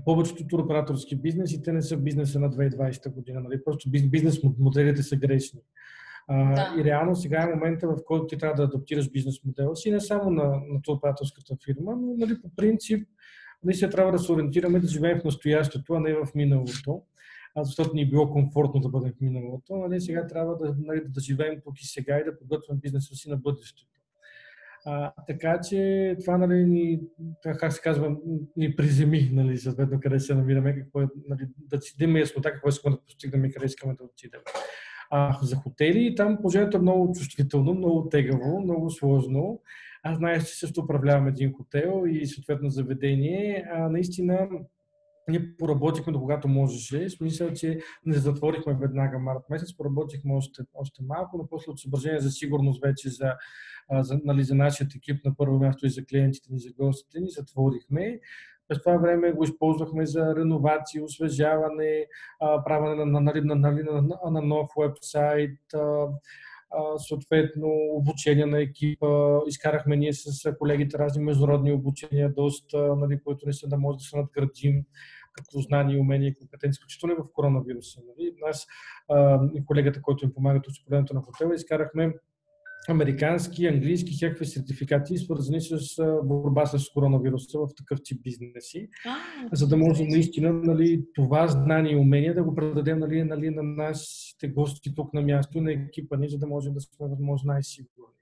[0.06, 3.40] повечето туроператорски бизнеси, те не са бизнеса на 2020 година.
[3.40, 3.64] Нали?
[3.64, 5.60] Просто бизнес моделите са грешни.
[6.30, 6.76] Да.
[6.80, 10.00] И реално сега е момента, в който ти трябва да адаптираш бизнес модела си, не
[10.00, 13.08] само на, на туроператорската фирма, но нали, по принцип
[13.64, 17.02] наистина трябва да се ориентираме да живеем в настоящето, а не в миналото.
[17.56, 19.76] А, защото ни е било комфортно да бъдем в миналото.
[19.76, 23.30] Нали, сега трябва да, нали, да живеем тук и сега и да подготвим бизнеса си
[23.30, 23.92] на бъдещето.
[24.86, 27.00] А, така че това, нали, ни,
[27.44, 28.16] как се казва,
[28.58, 32.70] ни приземи, нали, съответно, къде се намираме, какво е, нали, да си дадем яснота какво
[32.70, 34.42] искаме да постигнем и къде искаме да отидем.
[35.10, 39.62] А, за хотели там положението е много чувствително, много тегаво, много сложно.
[40.04, 43.66] Аз знаеш, че също управлявам един хотел и съответно заведение.
[43.74, 44.48] А, наистина
[45.30, 47.10] ние поработихме до когато можеше.
[47.10, 52.20] Смисъл, че не затворихме веднага март месец, поработихме още, още малко, но после от съображение
[52.20, 53.34] за сигурност вече за,
[53.92, 57.30] за, нали, за нашия екип на първо място и за клиентите ни, за гостите ни,
[57.30, 58.20] затворихме.
[58.70, 62.06] През това време го използвахме за реновации, освежаване,
[62.40, 65.60] правене на, на, на, на, на, на нов вебсайт,
[66.98, 69.40] съответно обучение на екипа.
[69.48, 74.04] Изкарахме ние с колегите разни международни обучения, доста, нали, които не са да може да
[74.04, 74.86] се надградим
[75.34, 78.02] като знания, умения и компетенции, включително в коронавируса.
[78.08, 78.36] Нали.
[78.48, 78.68] Нас,
[79.66, 82.14] колегата, който им помага от управлението на хотела, изкарахме
[82.90, 85.78] американски, английски, всякакви сертификати, свързани с
[86.24, 89.16] борба с коронавируса в такъв тип бизнеси, а,
[89.56, 93.64] за да може наистина нали, това знание и умение да го предадем нали, нали, на
[93.64, 97.54] нашите гости тук на място и на екипа ни, за да можем да сме възможно
[97.54, 98.14] най-сигурни.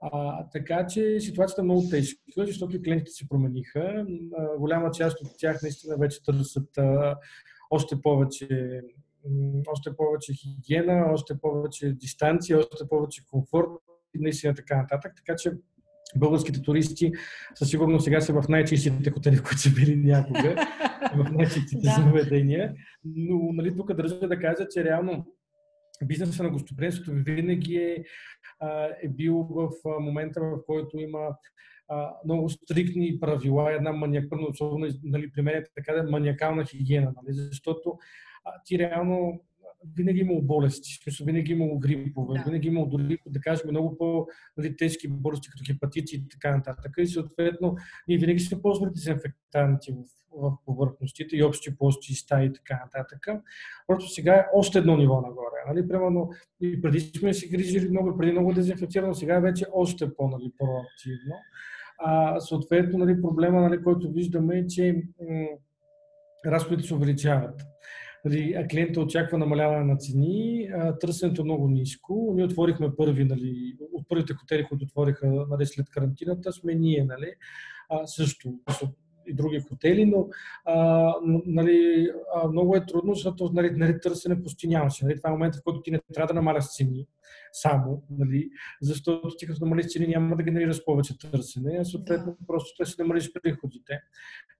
[0.00, 4.06] А, така че ситуацията е много тежка, защото клиентите се промениха.
[4.36, 7.16] А, голяма част от тях наистина вече търсят а,
[7.70, 8.80] още повече
[9.66, 13.68] още повече хигиена, още повече дистанция, още повече комфорт
[14.14, 15.12] и наистина така нататък.
[15.16, 15.52] Така че
[16.16, 17.12] българските туристи
[17.54, 20.54] със сигурност сега са в най-чистите хотели, които са били някога,
[21.16, 21.90] в най-чистите да.
[21.90, 22.74] заведения.
[23.04, 25.26] Но нали, тук държа да кажа, че реално
[26.04, 28.04] бизнесът на гостоприемството винаги е,
[29.02, 31.36] е бил в момента, в който има
[32.24, 37.32] много стриктни правила, една маниакална, особено нали, при мен е така да маниакална хигиена, нали,
[37.34, 37.98] защото
[38.64, 39.40] ти реално
[39.96, 42.44] винаги имало болести, смисъл, винаги имало грипове, да.
[42.44, 46.94] винаги имало дори, да кажем, много по-тежки нали, болести, като хепатити и така нататък.
[46.98, 47.76] И съответно,
[48.08, 53.26] ние винаги сме ползвали дезинфектанти в, в повърхностите и общи площи, стаи и така нататък.
[53.86, 55.58] Просто сега е още едно ниво нагоре.
[55.68, 55.88] Нали?
[55.88, 60.52] Примерно, и преди сме се грижили много, преди много дезинфектирано, сега е вече още по-нали,
[60.58, 61.34] по-активно.
[61.98, 65.46] А, съответно, нали, проблема, нали, който виждаме е, че м-
[66.46, 67.62] разходите се увеличават
[68.24, 70.68] нали, клиента очаква намаляване на цени,
[71.00, 72.32] търсенето е много ниско.
[72.36, 77.32] Ние отворихме първи, нали, от първите хотели, които отвориха нали, след карантината, сме ние, нали,
[78.04, 78.54] също
[79.26, 80.28] и други хотели, но
[80.64, 81.14] а,
[81.46, 82.10] нали,
[82.48, 85.04] много е трудно, защото нали, нали, търсене почти нямаше.
[85.04, 87.06] Нали, това е момента, в който ти не трябва да намаляш цени
[87.52, 88.50] само, нали,
[88.82, 92.96] защото ти като намалиш цени няма да генерираш повече търсене, а съответно просто ще си
[92.98, 94.00] намалиш приходите.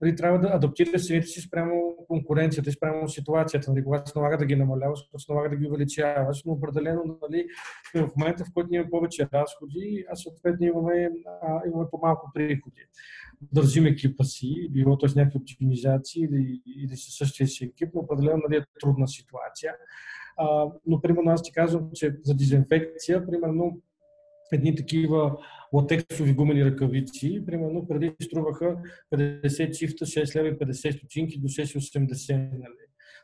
[0.01, 4.47] Нали, трябва да адаптираш цените си спрямо конкуренцията, спрямо ситуацията, нали, когато се налага да
[4.47, 7.47] ги намаляваш, когато се налага да ги увеличаваш, но определено нали,
[7.95, 11.11] в момента, в който имаме повече разходи, а съответно имаме,
[11.43, 12.87] а, имаме по-малко приходи
[13.43, 18.01] държим екипа си, било то с някакви оптимизации или, или със същия си екип, но
[18.01, 19.75] определено нали, е трудна ситуация.
[20.39, 23.81] А, но, примерно, аз ти казвам, че за дезинфекция, примерно,
[24.53, 25.39] едни такива
[25.73, 28.77] латексови гумени ръкавици, примерно преди струваха
[29.15, 32.33] 50 чифта, 6 лева и 50 стотинки до 6,80.
[32.53, 32.75] Нали.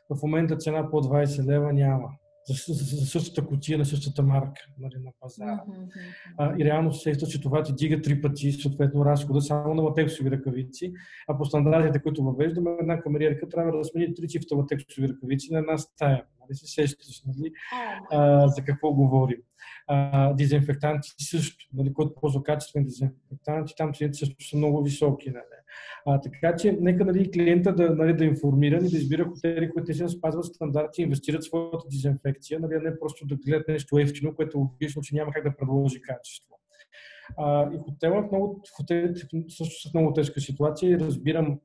[0.09, 2.09] В момента цена по 20 лева няма
[2.47, 5.63] за, за, за същата котия на същата марка нали, на пазара.
[5.69, 5.87] Mm-hmm.
[6.37, 9.81] А, и реално се сеща, че това ти дига три пъти, съответно, разхода само на
[9.81, 10.93] латексови ръкавици,
[11.27, 15.59] а по стандартите, които въвеждаме, една камериерка трябва да смени три чифта латексови ръкавици на
[15.59, 16.23] една стая.
[16.41, 17.51] Нали, се сещаш нали,
[18.11, 19.37] а, за какво говорим.
[19.87, 25.29] А, дезинфектанти също, нали, който ползва качествени дезинфектанти, там цените също са много високи.
[25.29, 25.43] Нали.
[26.05, 29.93] А, така че, нека нали, клиента да, нали, да информира и да избира хотели, които
[29.93, 34.35] се спазват стандарти, инвестират в своята дезинфекция, нали, а не просто да гледат нещо ефтино,
[34.35, 36.59] което е логично, че няма как да предложи качество.
[37.37, 41.59] А, и хотелът, много, хотелите също с много тежка ситуация разбирам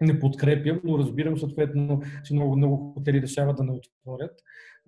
[0.00, 4.40] не подкрепям, но разбирам съответно, че много, много хотели решават да не отворят,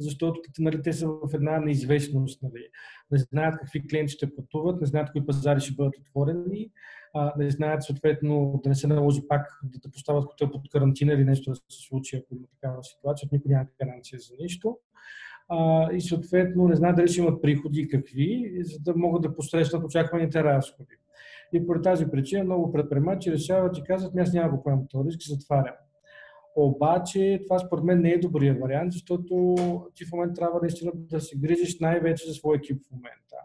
[0.02, 2.42] защото нали, те са в една неизвестност.
[2.42, 2.68] Нали.
[3.10, 6.70] Не знаят какви клиенти ще пътуват, не знаят кои пазари ще бъдат отворени,
[7.14, 11.12] а, не знаят съответно да не се наложи пак да, да поставят хотел под карантина
[11.12, 14.78] или нещо да се случи, ако има такава ситуация, никой няма гаранция за нищо.
[15.48, 19.34] А, и съответно не знаят дали ще имат приходи и какви, за да могат да
[19.34, 20.94] посрещнат очакваните разходи.
[21.52, 25.20] И по тази причина много предприемачи решават и казват, аз няма го поемам този риск,
[25.28, 25.74] затварям.
[26.56, 29.54] Обаче това според мен не е добрият вариант, защото
[29.94, 33.36] ти в момента трябва наистина да се грижиш най-вече за своя екип в момента.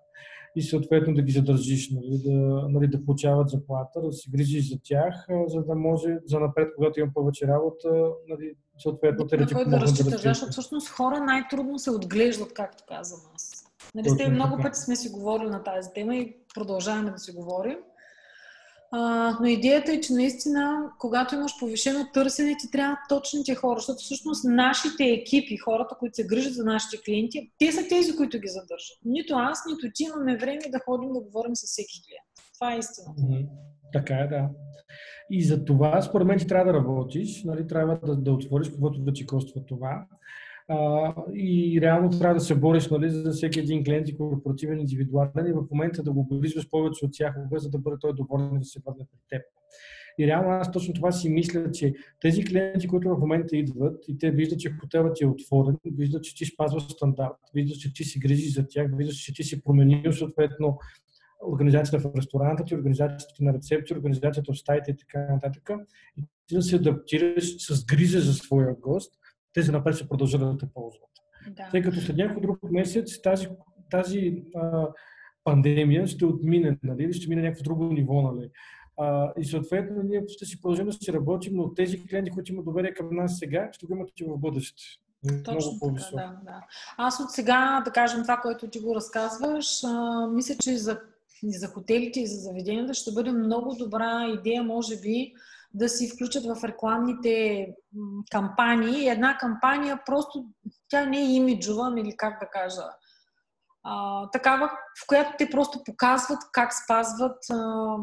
[0.55, 4.77] И съответно да ги задържиш, нали, да, нали, да получават заплата, да се грижиш за
[4.83, 9.53] тях, за да може за напред, когато имам повече работа, нали, съответно те да ти
[9.53, 13.67] помогнат да разчиташ, да защото всъщност хора най-трудно се отглеждат, както казвам аз.
[13.95, 17.77] Нали, сте много пъти сме си говорили на тази тема и продължаваме да си говорим.
[18.91, 23.97] А, но идеята е, че наистина, когато имаш повишено търсене, ти трябва точните хора, защото
[23.97, 28.47] всъщност нашите екипи, хората, които се грижат за нашите клиенти, те са тези, които ги
[28.47, 28.97] задържат.
[29.05, 32.53] Нито аз, нито ти имаме време да ходим да говорим с всеки клиент.
[32.53, 33.21] Това е истината.
[33.21, 33.47] Mm-hmm.
[33.93, 34.49] Така е, да.
[35.31, 38.99] И за това, според мен, ти трябва да работиш, нали, трябва да, да отвориш каквото
[38.99, 40.05] да ти коства това.
[40.69, 45.47] А, и реално трябва да се бориш нали, за всеки един клиент и корпоративен, индивидуален
[45.47, 48.65] и в момента да го обвързваш повече от тях, за да бъде той доволен да
[48.65, 49.41] се върне при теб.
[50.19, 54.17] И реално аз точно това си мисля, че тези клиенти, които в момента идват и
[54.17, 58.03] те виждат, че хотелът ти е отворен, виждат, че ти спазваш стандарт, виждат, че ти
[58.03, 60.77] си грижиш за тях, виждат, че ти си променил съответно
[61.47, 65.69] организацията в ресторанта ти, организацията на рецепция, организацията в стаите и така нататък.
[66.17, 69.13] И ти да се адаптираш с грижа за своя гост,
[69.57, 71.09] тези напред ще продължат да те ползват.
[71.49, 71.67] Да.
[71.71, 73.47] Тъй като след някой друг месец тази,
[73.91, 74.87] тази а,
[75.43, 78.21] пандемия ще отмине, нали, ще мине някакво друго ниво.
[78.21, 78.49] Нали.
[78.97, 82.65] А, и съответно ние ще си продължим да си работим, но тези клиенти, които имат
[82.65, 84.83] доверие към нас сега, ще го имат и в бъдеще.
[85.45, 86.65] Точно така, да, да.
[86.97, 90.99] Аз от сега, да кажем това, което ти го разказваш, а, мисля, че за,
[91.43, 95.33] за хотелите и за заведенията ще бъде много добра идея, може би,
[95.73, 97.67] да си включат в рекламните
[98.31, 99.09] кампании.
[99.09, 100.45] Една кампания просто,
[100.89, 102.81] тя не е имиджова, или как да кажа,
[103.83, 104.67] а, такава,
[105.03, 107.95] в която те просто показват как спазват а,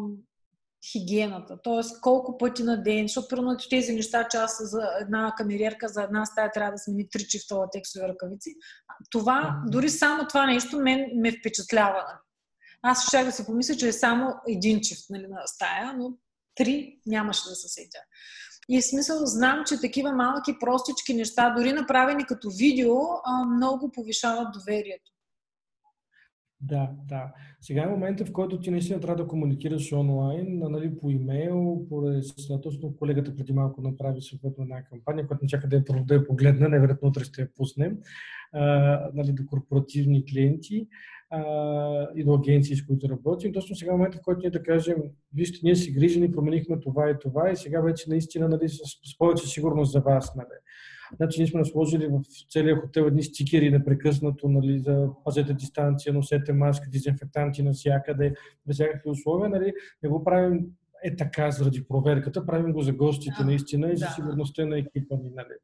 [0.93, 1.59] хигиената.
[1.63, 6.03] Тоест, колко пъти на ден, защото примерно тези неща, че аз за една камериерка за
[6.03, 8.55] една стая трябва да смени три чифта латексови ръкавици.
[9.11, 11.99] Това, дори само това нещо мен ме впечатлява.
[11.99, 12.19] Нали.
[12.83, 16.13] Аз ще да се помисля, че е само един чифт нали, на стая, но
[16.55, 17.99] три нямаше да се сетя.
[18.69, 22.97] И в смисъл знам, че такива малки, простички неща, дори направени като видео,
[23.57, 25.15] много повишават доверието.
[26.61, 27.33] Да, да.
[27.61, 32.25] Сега е момента, в който ти наистина трябва да комуникираш онлайн, нали, по имейл, поред,
[32.63, 36.27] точно колегата преди малко направи съответно една кампания, която не чака да я, да я
[36.27, 37.99] погледна, невероятно утре ще я пуснем,
[38.53, 38.63] а,
[39.15, 40.89] нали, до корпоративни клиенти
[41.35, 43.53] а, и до агенции, с които работим.
[43.53, 44.97] Точно сега е момента, в който ние да кажем,
[45.35, 49.19] вижте, ние си грижени, променихме това и това и сега вече наистина нали, с, с
[49.19, 50.37] повече сигурност за вас.
[50.37, 50.47] Нали.
[51.17, 52.21] Значи ние сме сложили в
[52.51, 58.35] целия хотел едни стикери непрекъснато нали, за пазете дистанция, носете маска, дезинфектанти навсякъде,
[58.67, 59.49] без всякакви условия.
[59.49, 59.73] Нали.
[60.03, 60.67] Не го правим
[61.05, 65.17] е така заради проверката, правим го за гостите да, наистина и за сигурността на екипа
[65.17, 65.31] ни.
[65.35, 65.55] Нали.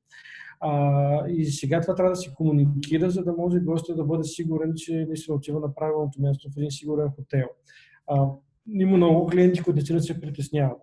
[0.61, 4.73] А, и сега това трябва да се комуникира, за да може гостът да бъде сигурен,
[4.77, 7.49] че наистина отива на правилното място в един сигурен хотел.
[8.07, 8.27] А,
[8.73, 10.81] има много клиенти, които наистина се притесняват.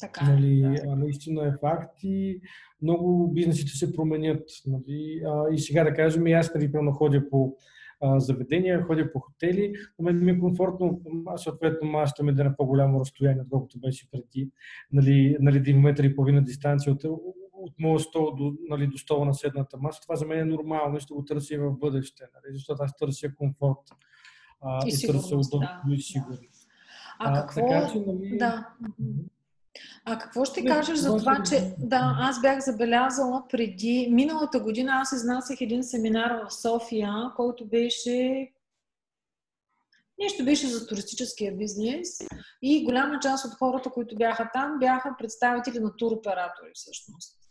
[0.00, 0.96] Така, нали, да.
[0.96, 2.40] наистина е факт и
[2.82, 4.50] много бизнесите се променят.
[4.66, 7.56] Нали, а, и сега да кажем, и аз нали, ходя по
[8.00, 11.00] а, заведения, ходя по хотели, но мен ми е комфортно,
[11.36, 14.50] съответно масата ми да е на по-голямо разстояние, отколкото беше преди,
[14.92, 17.04] нали, нали, 1 метър и половина дистанция от,
[17.66, 20.00] от моят стол до, нали, до стола на седната маса.
[20.02, 22.96] Това за мен е нормално и ще го търся и в бъдеще, нали, защото аз
[22.96, 23.78] търся комфорт
[24.60, 26.68] а, и, и търся удобство да, и сигурност.
[27.18, 27.68] А, а какво...
[27.68, 28.36] Така, че, нали...
[28.38, 28.68] Да.
[30.04, 34.92] А какво ще не, кажеш за това, че да, аз бях забелязала преди миналата година,
[34.94, 38.48] аз изнасях един семинар в София, който беше
[40.18, 42.18] Нещо беше за туристическия бизнес
[42.62, 47.45] и голяма част от хората, които бяха там, бяха представители на туроператори всъщност.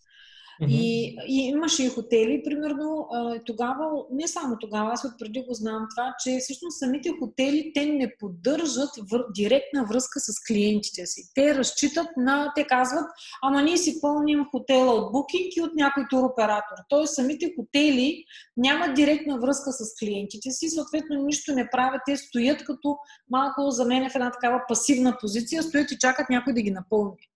[0.62, 0.68] Mm-hmm.
[0.70, 3.08] И, и имаше и хотели, примерно,
[3.46, 7.86] тогава, не само тогава, аз от преди го знам това, че всъщност самите хотели, те
[7.86, 11.22] не поддържат вър, директна връзка с клиентите си.
[11.36, 13.06] Те разчитат на, те казват,
[13.44, 16.76] ама ние си пълним хотела от букинг и от някой туроператор.
[16.90, 18.24] Тоест самите хотели
[18.58, 22.98] нямат директна връзка с клиентите си, съответно нищо не правят, те стоят като
[23.30, 27.30] малко за мен в една такава пасивна позиция, стоят и чакат някой да ги напълни.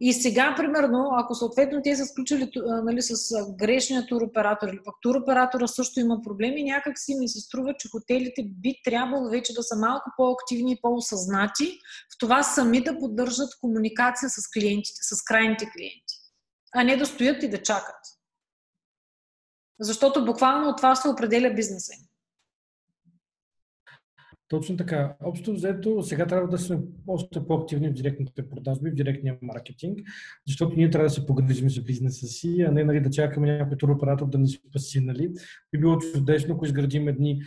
[0.00, 2.50] И сега, примерно, ако съответно те са сключили
[2.84, 3.14] нали, с
[3.58, 8.42] грешния туроператор или пък туроператора също има проблеми, някак си ми се струва, че хотелите
[8.44, 11.78] би трябвало вече да са малко по-активни и по-осъзнати
[12.14, 16.14] в това сами да поддържат комуникация с клиентите, с крайните клиенти,
[16.74, 18.00] а не да стоят и да чакат.
[19.80, 22.06] Защото буквално от това се определя бизнеса им.
[24.48, 25.16] Точно така.
[25.24, 29.98] Общо взето, сега трябва да сме още по-активни в директните продажби, в директния маркетинг,
[30.46, 33.76] защото ние трябва да се погрижим за бизнеса си, а не нали, да чакаме някой
[33.76, 35.00] туроператор да ни спаси.
[35.00, 35.32] Нали.
[35.72, 37.42] Би било чудесно, ако изградим едни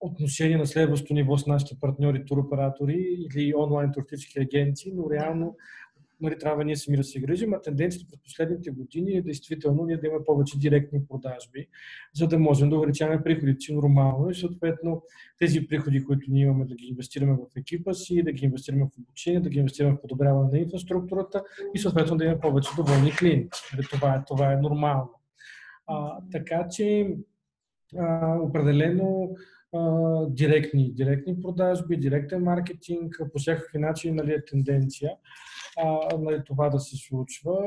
[0.00, 5.56] отношения на следващото ниво с нашите партньори, туроператори или онлайн туристически агенции, но реално
[6.20, 9.96] нали, трябва ние сами да се грижим, а тенденцията през последните години е действително ние
[9.96, 11.66] да имаме повече директни продажби,
[12.14, 15.02] за да можем да увеличаваме приходите си нормално и съответно
[15.38, 18.98] тези приходи, които ние имаме, да ги инвестираме в екипа си, да ги инвестираме в
[18.98, 21.44] обучение, да ги инвестираме в подобряване на инфраструктурата
[21.74, 23.60] и съответно да имаме повече доволни клиенти.
[23.72, 25.10] Нали, това е, това е нормално.
[25.86, 27.16] А, така че
[27.98, 29.36] а, определено
[30.28, 35.10] директни, директни продажби, директен маркетинг, по всякакви начини нали, е тенденция
[35.78, 37.58] а, нали, това да се случва.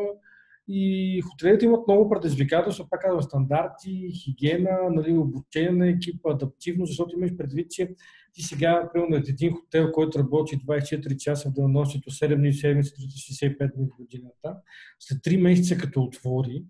[0.67, 7.17] И хотелите имат много предизвикателства, пак казвам, стандарти, хигиена, нали, обучение на екипа, адаптивност, защото
[7.17, 7.89] имаш предвид, че
[8.33, 12.95] ти сега, примерно, един хотел, който работи 24 часа в денонощието, 7 дни в седмица,
[12.95, 14.55] 365 дни в годината,
[14.99, 16.63] след 3 месеца като отвори,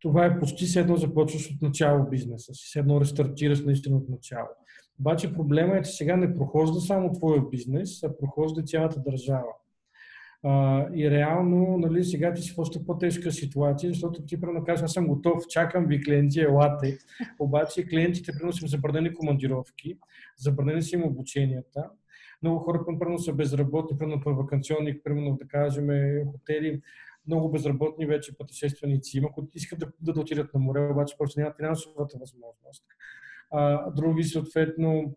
[0.00, 4.48] това е почти все започваш от начало бизнеса си, все едно рестартираш наистина от начало.
[5.00, 9.52] Обаче проблема е, че сега не прохожда само твоя бизнес, а прохожда цялата държава.
[10.48, 14.82] А, и реално, нали, сега ти си в още по-тежка ситуация, защото ти прено кажеш,
[14.82, 16.98] аз съм готов, чакам ви клиенти, елате.
[17.38, 19.98] Обаче клиентите прено са забранени командировки,
[20.36, 21.90] забранени са им обученията.
[22.42, 25.88] Много хора прено са безработни, прено по вакансионни, примерно да кажем
[26.32, 26.80] хотели,
[27.26, 31.40] много безработни вече пътешественици има, които искат да, да, да отидат на море, обаче просто
[31.40, 32.84] нямат финансовата възможност.
[33.50, 35.16] А, други, съответно,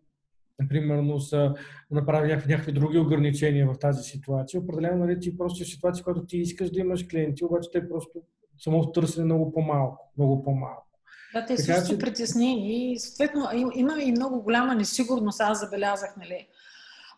[0.68, 1.54] примерно са
[1.90, 4.60] направи някакви, някакви други ограничения в тази ситуация.
[4.60, 8.22] Определено, нали, ти просто е ситуация, която ти искаш да имаш клиенти, обаче те просто
[8.58, 10.86] самото търсене много по-малко, много по-малко.
[11.34, 11.98] Да, те също са че...
[11.98, 16.46] притеснени и съответно има и много голяма несигурност, аз забелязах, нали.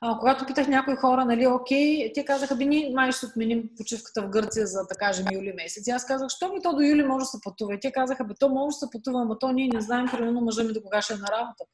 [0.05, 4.23] А, когато питах някои хора, нали, окей, те казаха, би ние май ще отменим почивката
[4.23, 5.87] в Гърция за, да кажем, юли месец.
[5.87, 7.75] И аз казах, що ми то до юли може да се пътува?
[7.75, 10.41] И те казаха, бе, то може да се пътува, но то ние не знаем, примерно,
[10.41, 11.65] мъжа ми до кога ще е на работа.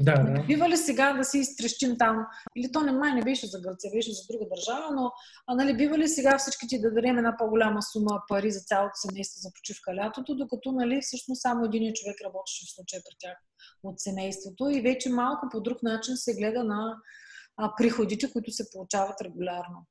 [0.00, 0.42] Да, да.
[0.42, 2.26] Бива ли сега да си изтрещим там?
[2.56, 5.12] Или то не май не беше за Гърция, беше за друга държава, но
[5.46, 8.92] а, нали, бива ли сега всички ти да дадем една по-голяма сума пари за цялото
[8.94, 13.36] семейство за почивка лятото, докато нали, всъщност само един човек работеше в случая при тях
[13.82, 16.96] от семейството и вече малко по друг начин се гледа на
[17.56, 19.86] а, приходите, които се получават регулярно.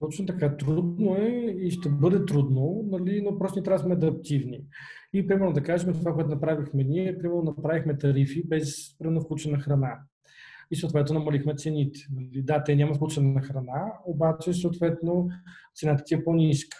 [0.00, 0.56] Точно така.
[0.56, 4.64] Трудно е и ще бъде трудно, нали, но просто ни трябва да сме адаптивни.
[5.12, 9.98] И, примерно, да кажем това, което направихме ние, примерно, направихме тарифи без, примерно, включена храна.
[10.70, 12.00] И съответно намалихме цените.
[12.14, 15.28] Нали, да, те няма включена храна, обаче съответно
[15.74, 16.78] цената ти е по-ниска.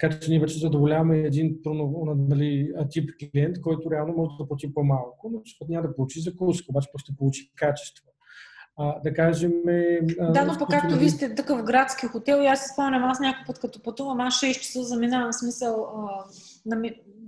[0.00, 1.58] Така че ние вече задоволяваме един
[2.16, 6.88] нали, тип клиент, който реално може да плати по-малко, но няма да получи закуска, обаче
[6.92, 8.10] просто получи качество
[8.78, 9.52] а, да кажем...
[10.18, 13.44] Да, но пък както вие сте такъв градски хотел, и аз си спомням, аз някой
[13.46, 16.24] път като пътувам, аз 6 часа заминавам, смисъл, а,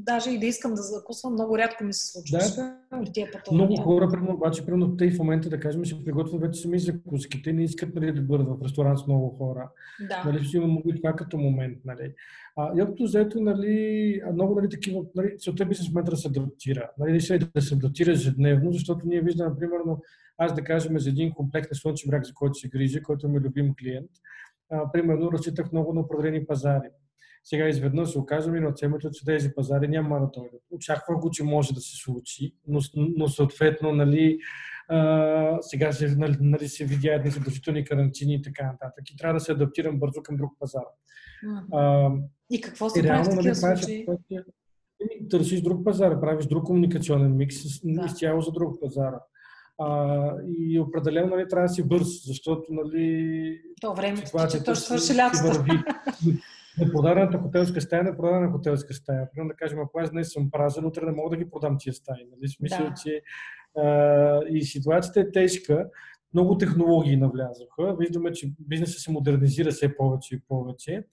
[0.03, 2.39] даже и да искам да закусвам, много рядко ми се случва.
[2.39, 3.53] Да, да.
[3.53, 7.53] Много хора, примерно, обаче, примерно, те в момента, да кажем, се приготвят вече сами закуските,
[7.53, 9.70] не искат нали, да бъдат в ресторант с много хора.
[10.09, 10.22] Да.
[10.26, 11.78] Нали, ще има и това като момент.
[11.85, 12.14] Нали.
[12.57, 16.91] А, и общо взето, нали, много нали, такива, нали, целта бизнес момента да се адаптира.
[16.99, 17.12] Нали,
[17.55, 20.03] да се адаптира ежедневно, защото ние виждаме, примерно,
[20.39, 23.30] аз да кажем за един комплект на слънчев брак, за който се грижа, който е
[23.30, 24.11] ми любим клиент,
[24.70, 26.89] а, примерно разчитах много на определени пазари.
[27.45, 30.61] Сега изведнъж се оказваме на темата, че тези пазари няма да дойдат.
[30.70, 34.38] Очаквах го, че може да се случи, но, но съответно, нали,
[34.88, 39.11] а, сега се, нали, нали, се видя едни задължителни карантини и така нататък.
[39.11, 40.82] И трябва да се адаптирам бързо към друг пазар.
[41.72, 42.11] А,
[42.51, 44.07] и какво се прави в такива нали, случаи?
[45.30, 48.05] Търсиш друг пазар, правиш друг комуникационен микс, да.
[48.07, 49.14] изцяло за друг пазар.
[49.78, 50.18] А,
[50.59, 55.16] и определено нали, трябва да си бърз, защото нали, то време, че то ще свърши
[55.16, 55.64] лятото.
[56.78, 59.30] Непродадената хотелска стая, непродадена хотелска стая.
[59.30, 61.92] Примерно да кажем, ако аз днес съм празен, утре не мога да ги продам тия
[61.92, 62.26] стаи.
[62.30, 62.48] Нали?
[62.48, 62.94] Смисъл, да.
[63.02, 63.22] че
[63.78, 65.88] а, и ситуацията е тежка.
[66.34, 67.96] Много технологии навлязоха.
[67.98, 71.04] Виждаме, че бизнесът се модернизира все повече и повече.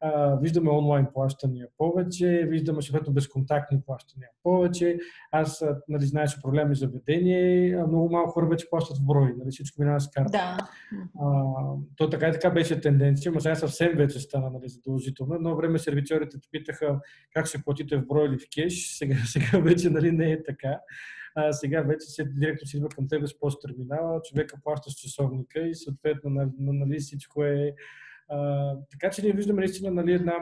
[0.00, 4.98] А, виждаме онлайн плащания повече, виждаме съответно безконтактни плащания повече.
[5.32, 9.82] Аз, нали, знаеш, проблеми за ведение, много малко хора вече плащат в брой, нали, всичко
[9.82, 10.30] минава с карта.
[10.32, 10.58] Да.
[11.20, 11.54] А,
[11.96, 15.34] то така и така беше тенденция, но сега съвсем вече стана нали, задължително.
[15.34, 17.00] Едно време сервиторите те питаха
[17.32, 20.80] как ще платите в брой или в кеш, сега, сега вече нали, не е така.
[21.34, 24.94] А, сега вече се, директно си идва към тебе с пост терминала, човека плаща с
[24.94, 27.74] часовника и съответно нали, нали, всичко е
[28.28, 30.34] а, така че ние виждаме наистина нали, една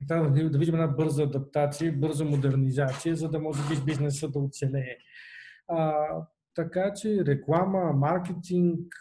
[0.00, 4.96] да, да видим една бърза адаптация, бърза модернизация, за да може би бизнеса да оцелее.
[5.68, 5.94] А,
[6.54, 8.94] така че реклама, маркетинг,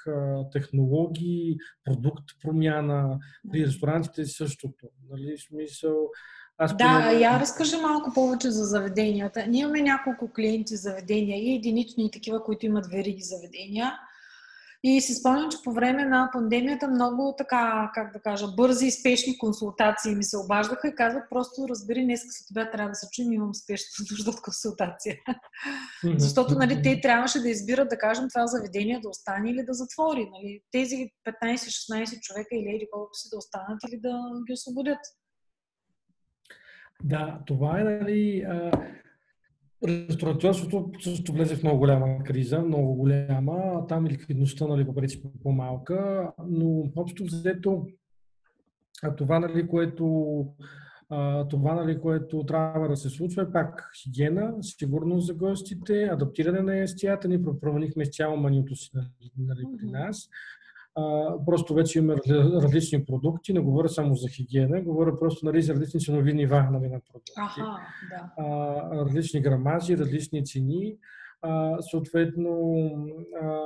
[0.51, 3.19] технологии, продукт промяна,
[3.51, 4.87] при ресторантите същото.
[5.09, 5.95] Нали, смисъл,
[6.57, 7.21] аз да, поне...
[7.21, 9.47] я разкажа малко повече за заведенията.
[9.47, 13.91] Ние имаме няколко клиенти заведения и единични и такива, които имат вериги заведения.
[14.83, 18.91] И си спомням, че по време на пандемията много така, как да кажа, бързи и
[18.91, 23.07] спешни консултации ми се обаждаха и казват просто, разбери, днес с това трябва да се
[23.11, 25.15] чуем, имам спешна нужда от консултация.
[26.17, 30.29] Защото нали, те трябваше да избират, да кажем, това заведение да остане или да затвори.
[30.31, 30.61] Нали.
[30.71, 31.09] Тези
[31.43, 34.99] 15-16 човека или еди колко си да останат или да ги освободят.
[37.03, 38.45] Да, това е, нали,
[39.87, 43.87] Ресторантьорството също влезе в много голяма криза, много голяма.
[43.87, 47.85] Там и ликвидността, нали, по принцип по-малка, но общо взето
[49.17, 50.45] това, нали, което
[51.49, 56.77] това, нали, което трябва да се случва е пак хигиена, сигурност за гостите, адаптиране на
[56.77, 57.27] естията.
[57.27, 58.91] Ние променихме изцяло маниото си
[59.37, 60.29] нали, при нас.
[61.45, 62.15] Просто вече има
[62.63, 66.87] различни продукти, не говоря само за хигиена, говоря просто нали, за различни ценови нива нали,
[66.89, 67.31] на продукти.
[67.37, 67.61] Аха,
[68.09, 68.31] да.
[68.37, 70.97] а, различни грамажи, различни цени.
[71.41, 72.73] А, съответно,
[73.41, 73.59] а,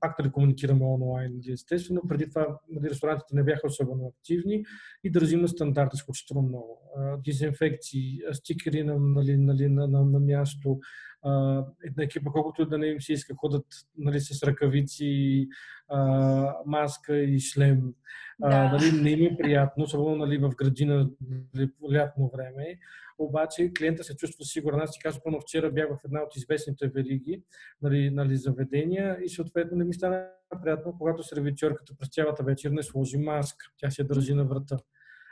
[0.00, 1.32] пак да комуникираме онлайн.
[1.34, 4.64] Нали, естествено, преди това нали, ресторантите не бяха особено активни
[5.04, 6.78] и държим на стандарти изключително много.
[6.96, 10.80] А, дезинфекции, стикери на, нали, нали, на, на, на място,
[11.84, 13.66] една екипа, колкото да не им се иска, ходят
[13.98, 15.48] нали, с ръкавици,
[15.88, 17.94] а, маска и шлем.
[18.38, 18.48] Да.
[18.48, 21.10] А, нали, не им е приятно, особено нали, в градина
[21.54, 22.78] нали, лятно време.
[23.18, 24.80] Обаче клиента се чувства сигурен.
[24.80, 27.42] Аз ти казвам, пълно вчера бях в една от известните вериги
[27.82, 30.26] нали, нали, заведения и съответно не ми стана
[30.62, 33.66] приятно, когато сервичорката през цялата вечер не сложи маска.
[33.76, 34.76] Тя се държи на врата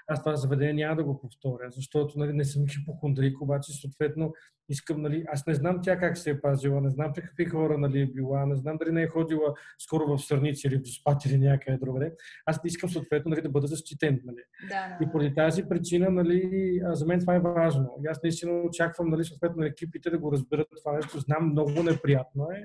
[0.07, 4.33] аз това заведение няма да го повторя, защото нали, не съм хипохондрик, обаче съответно
[4.69, 8.01] искам, нали, аз не знам тя как се е пазила, не знам какви хора нали,
[8.01, 11.39] е била, не знам дали не е ходила скоро в Сърници или в Доспат или
[11.39, 12.13] някъде другаде.
[12.47, 14.21] Аз не искам съответно нали, да бъда защитен.
[14.25, 14.43] Нали.
[14.69, 14.99] Да.
[15.03, 17.97] И поради тази причина, нали, за мен това е важно.
[18.05, 21.19] И аз наистина очаквам нали, съответно екипите да го разберат това нещо.
[21.19, 22.63] Знам, много неприятно е.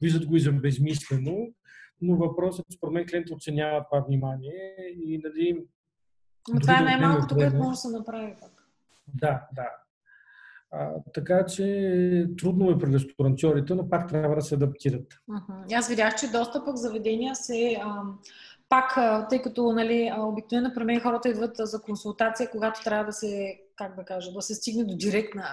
[0.00, 1.48] Виждат го и за безмислено,
[2.00, 5.64] но въпросът според мен клиентът оценява това внимание и нали,
[6.54, 8.50] но това е най-малкото, което може да се направи пък.
[9.14, 9.68] Да, да.
[10.70, 15.14] А, така че трудно е при ресторантьорите, но пак трябва да се адаптират.
[15.30, 15.78] Uh-huh.
[15.78, 17.80] Аз видях, че доста пък заведения се...
[17.82, 18.02] А,
[18.68, 18.96] пак,
[19.28, 23.96] тъй като нали, обикновено при мен хората идват за консултация, когато трябва да се, как
[23.96, 25.44] да кажа, да се стигне до директна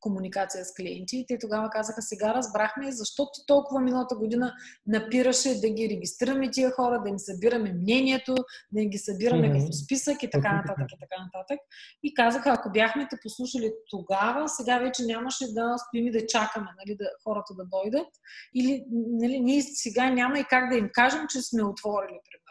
[0.00, 1.16] комуникация с клиенти.
[1.16, 4.54] И те тогава казаха, сега разбрахме защо ти толкова миналата година
[4.86, 8.34] напираше да ги регистрираме тия хора, да им събираме мнението,
[8.72, 9.64] да ги събираме mm-hmm.
[9.64, 11.60] като списък и така нататък и така нататък.
[12.02, 16.68] И казаха, ако бяхме те послушали тогава, сега вече нямаше да стоим и да чакаме
[16.78, 18.08] нали, да, хората да дойдат.
[18.54, 22.47] Или нали, ние сега няма и как да им кажем, че сме отворили, примерно.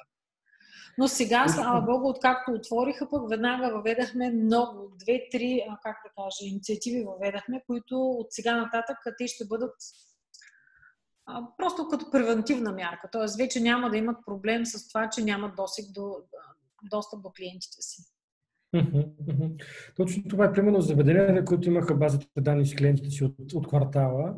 [0.98, 7.04] Но сега, слава Богу, откакто отвориха, пък веднага въведахме много, две-три, как да кажа, инициативи
[7.04, 9.76] въведахме, които от сега нататък те ще бъдат
[11.26, 13.10] а, просто като превентивна мярка.
[13.12, 16.16] Тоест вече няма да имат проблем с това, че нямат досег до,
[16.84, 18.04] достъп до клиентите си.
[19.95, 24.36] Точно това е примерно заведения, които имаха базата данни с клиентите си от, от квартала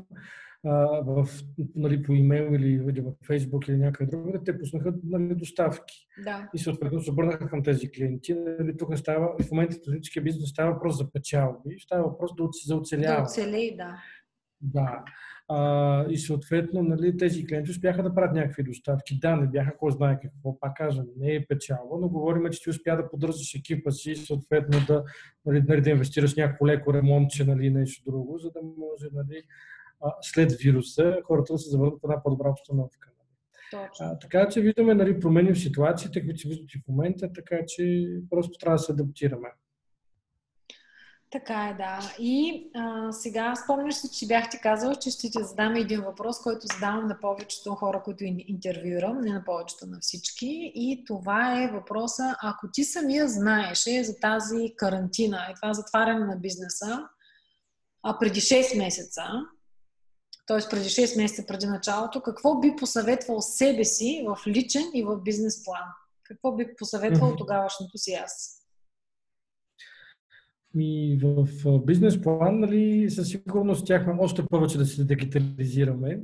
[0.63, 1.27] в,
[1.75, 6.07] нали, по имейл или, или в Фейсбук или някъде другаде, те пуснаха нали, доставки.
[6.23, 6.49] Да.
[6.55, 8.33] И съответно се обърнаха към тези клиенти.
[8.33, 12.75] Нали, тук става, в момента туристическия бизнес става въпрос за печалби, става въпрос да, за
[12.75, 13.17] оцеляване.
[13.17, 14.03] Да оцелей, да.
[14.61, 15.03] Да.
[15.51, 19.19] А, и съответно нали, тези клиенти успяха да правят някакви доставки.
[19.19, 22.69] Да, не бяха кой знае какво, пак казвам, не е печалба, но говорим, че ти
[22.69, 25.03] успя да поддържаш екипа си и съответно да,
[25.45, 29.43] нали, нали, да инвестираш някакво леко ремонтче, нали, нещо друго, за да може нали,
[30.21, 33.09] след вируса хората да се завърнат в една по-добра обстановка.
[33.71, 34.05] Точно.
[34.05, 37.55] А, така че виждаме нали, промени в ситуациите, които се виждат и в момента, така
[37.67, 39.49] че просто трябва да се адаптираме.
[41.31, 41.99] Така е, да.
[42.19, 46.41] И а, сега спомняш си, че бях ти казала, че ще ти задам един въпрос,
[46.41, 50.71] който задавам на повечето хора, които интервюирам, не на повечето, на всички.
[50.75, 56.35] И това е въпроса, ако ти самия знаеше за тази карантина и това затваряне на
[56.37, 57.07] бизнеса,
[58.03, 59.23] а преди 6 месеца,
[60.49, 60.69] т.е.
[60.69, 65.63] преди 6 месеца преди началото, какво би посъветвал себе си в личен и в бизнес
[65.63, 65.81] план?
[66.23, 68.58] Какво би посъветвал тогавашното си аз?
[70.79, 76.19] И в бизнес план, нали, със сигурност тяхме още повече да се дигитализираме,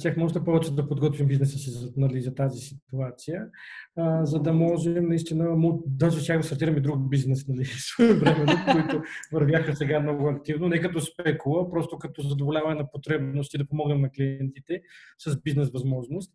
[0.00, 3.46] тяхме още повече да подготвим бизнеса си нали, за тази ситуация,
[3.96, 9.76] а, за да можем наистина, даже ще да стартираме друг бизнес, нали, своевременно, които вървяха
[9.76, 14.82] сега много активно, не като спекула, просто като задоволяване на потребности да помогнем на клиентите
[15.18, 16.32] с бизнес възможност.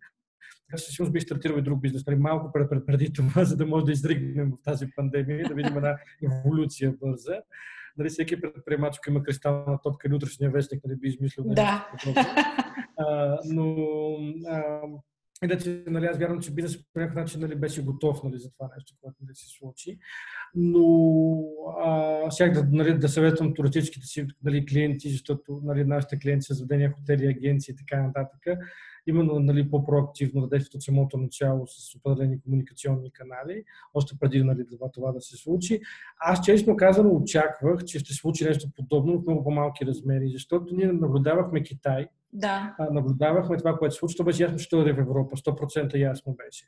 [0.73, 3.57] Аз със сигурност бих стартирал и друг бизнес, нали, малко пред, пред, преди това, за
[3.57, 7.41] да може да изригнем в тази пандемия, да видим една еволюция бърза.
[7.97, 11.89] Нали, всеки предприемач, има кристална топка или утрешния вестник, нали, би измислил да.
[12.97, 13.75] А, но
[14.47, 14.81] а,
[15.43, 18.69] Иначе, нали, аз вярвам, че бизнес по някакъв начин нали, беше готов нали, за това
[18.75, 19.99] нещо, което нали, се случи.
[20.55, 21.43] Но
[21.83, 26.91] а, да, нали, да съветвам туристическите си нали, клиенти, защото нали, нашите клиенти са заведения,
[26.91, 28.59] хотели, агенции и така нататък,
[29.07, 34.65] именно нали, по-проактивно да действат от самото начало с определени комуникационни канали, още преди нали,
[34.71, 35.81] това, това да се случи.
[36.19, 40.87] Аз честно казано очаквах, че ще случи нещо подобно в много по-малки размери, защото ние
[40.87, 42.75] наблюдавахме Китай, да.
[42.91, 46.35] наблюдавахме това, което се случи, то беше ясно, че той е в Европа, 100% ясно
[46.45, 46.65] беше.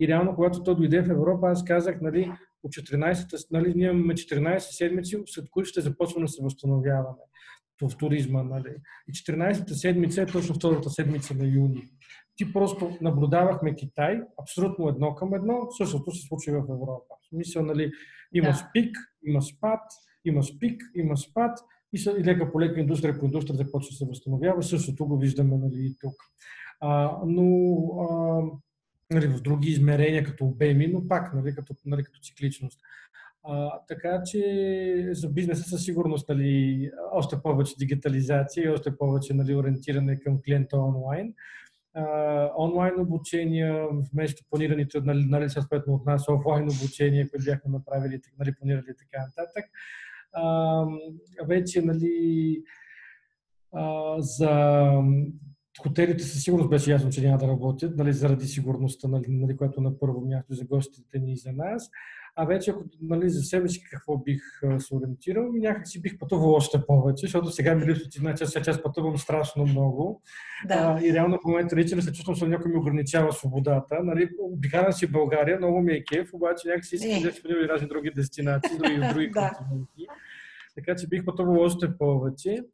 [0.00, 2.32] И реално, когато той дойде в Европа, аз казах, нали,
[2.62, 7.22] от 14, нали, ние имаме 14 седмици, след които ще започваме да се възстановяваме
[7.88, 8.42] в туризма.
[8.42, 8.74] Нали.
[9.08, 11.82] И 14-та седмица е точно втората седмица на юни.
[12.36, 17.14] Ти просто наблюдавахме Китай, абсолютно едно към едно, същото се случи в Европа.
[17.24, 17.92] В смисъл, нали,
[18.34, 18.54] има да.
[18.54, 19.80] спик, има спад,
[20.24, 21.58] има спик, има спад
[21.92, 24.62] и, и лека по лека индустрия по индустрия започва да се възстановява.
[24.62, 26.14] Същото го виждаме нали, и тук.
[26.80, 28.42] А, но а,
[29.14, 32.80] нали, в други измерения, като обеми, но пак нали, като, нали, като цикличност.
[33.42, 39.54] А, така че за бизнеса със сигурност нали, още повече дигитализация и още повече нали,
[39.54, 41.34] ориентиране към клиента онлайн.
[41.94, 42.04] А,
[42.58, 48.54] онлайн обучения, вместо планираните нали, нали, съответно от нас офлайн обучения, които бяхме направили, нали,
[48.54, 49.64] планирали така нататък.
[50.32, 50.84] А,
[51.46, 52.62] вече нали,
[53.72, 54.50] а, за
[55.82, 59.80] хотелите със сигурност беше ясно, че няма да работят, нали, заради сигурността, нали, нали, което
[59.80, 61.90] на първо място за гостите ни и за нас.
[62.36, 64.42] А вече, ако нали, за себе си какво бих
[64.78, 68.82] се ориентирал, някак си бих пътувал още повече, защото сега ми липсват една част, аз
[68.82, 70.22] пътувам страшно много.
[70.68, 70.74] Да.
[70.74, 73.98] А, и реално в момента наистина се чувствам, че някой ми ограничава свободата.
[74.02, 77.88] Нали, обикалям си България, много ми е кеф, обаче някакси искам да си и разни
[77.88, 80.06] други дестинации, други, други континенти.
[80.74, 82.64] Така че бих пътувал още повече.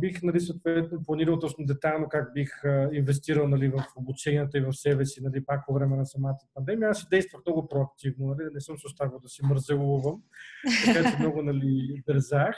[0.00, 4.72] Бих, нали, съответно, планирал точно детайлно как бих а, инвестирал нали, в обучението и в
[4.72, 6.90] себе си, нали, пак по време на самата пандемия.
[6.90, 10.22] Аз си действах много проактивно, нали, не съм се оставил да си мързелувам,
[10.84, 12.56] така че много нали, дързах.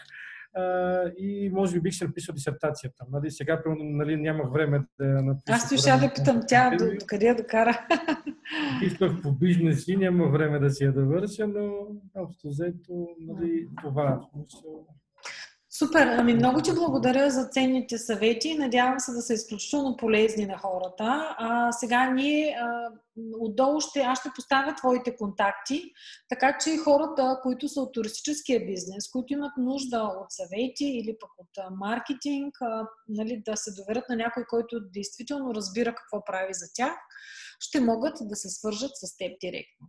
[1.18, 3.04] И може би бих се написал дисертацията.
[3.12, 5.54] Нали, сега нали, нямах време да напиша.
[5.54, 7.86] Аз ще да питам тя до, до къде я докара.
[8.82, 11.72] Исках по бизнес и няма време да си я довърша, но
[12.14, 14.20] общо взето нали, това.
[15.80, 16.06] Супер!
[16.06, 18.58] Ами много ти благодаря за ценните съвети.
[18.58, 21.34] Надявам се да са изключително полезни на хората.
[21.38, 22.90] А, сега ние а,
[23.38, 25.92] отдолу ще, аз ще поставя твоите контакти,
[26.28, 31.30] така че хората, които са от туристическия бизнес, които имат нужда от съвети или пък
[31.38, 36.66] от маркетинг, а, нали, да се доверят на някой, който действително разбира какво прави за
[36.74, 36.94] тях,
[37.60, 39.86] ще могат да се свържат с теб директно.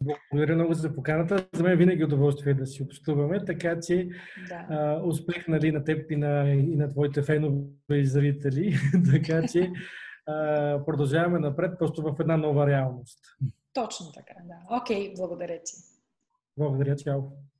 [0.00, 1.46] Благодаря много за поканата.
[1.52, 4.08] За мен винаги е удоволствие да си общуваме, така че
[4.48, 4.66] да.
[4.70, 8.76] а, успех нали, на теб и на, и на твоите фенове и зрители.
[9.12, 9.72] така че
[10.26, 13.18] а, продължаваме напред, просто в една нова реалност.
[13.72, 14.76] Точно така, да.
[14.76, 15.72] Окей, okay, благодаря ти.
[16.56, 17.20] Благодаря, чао.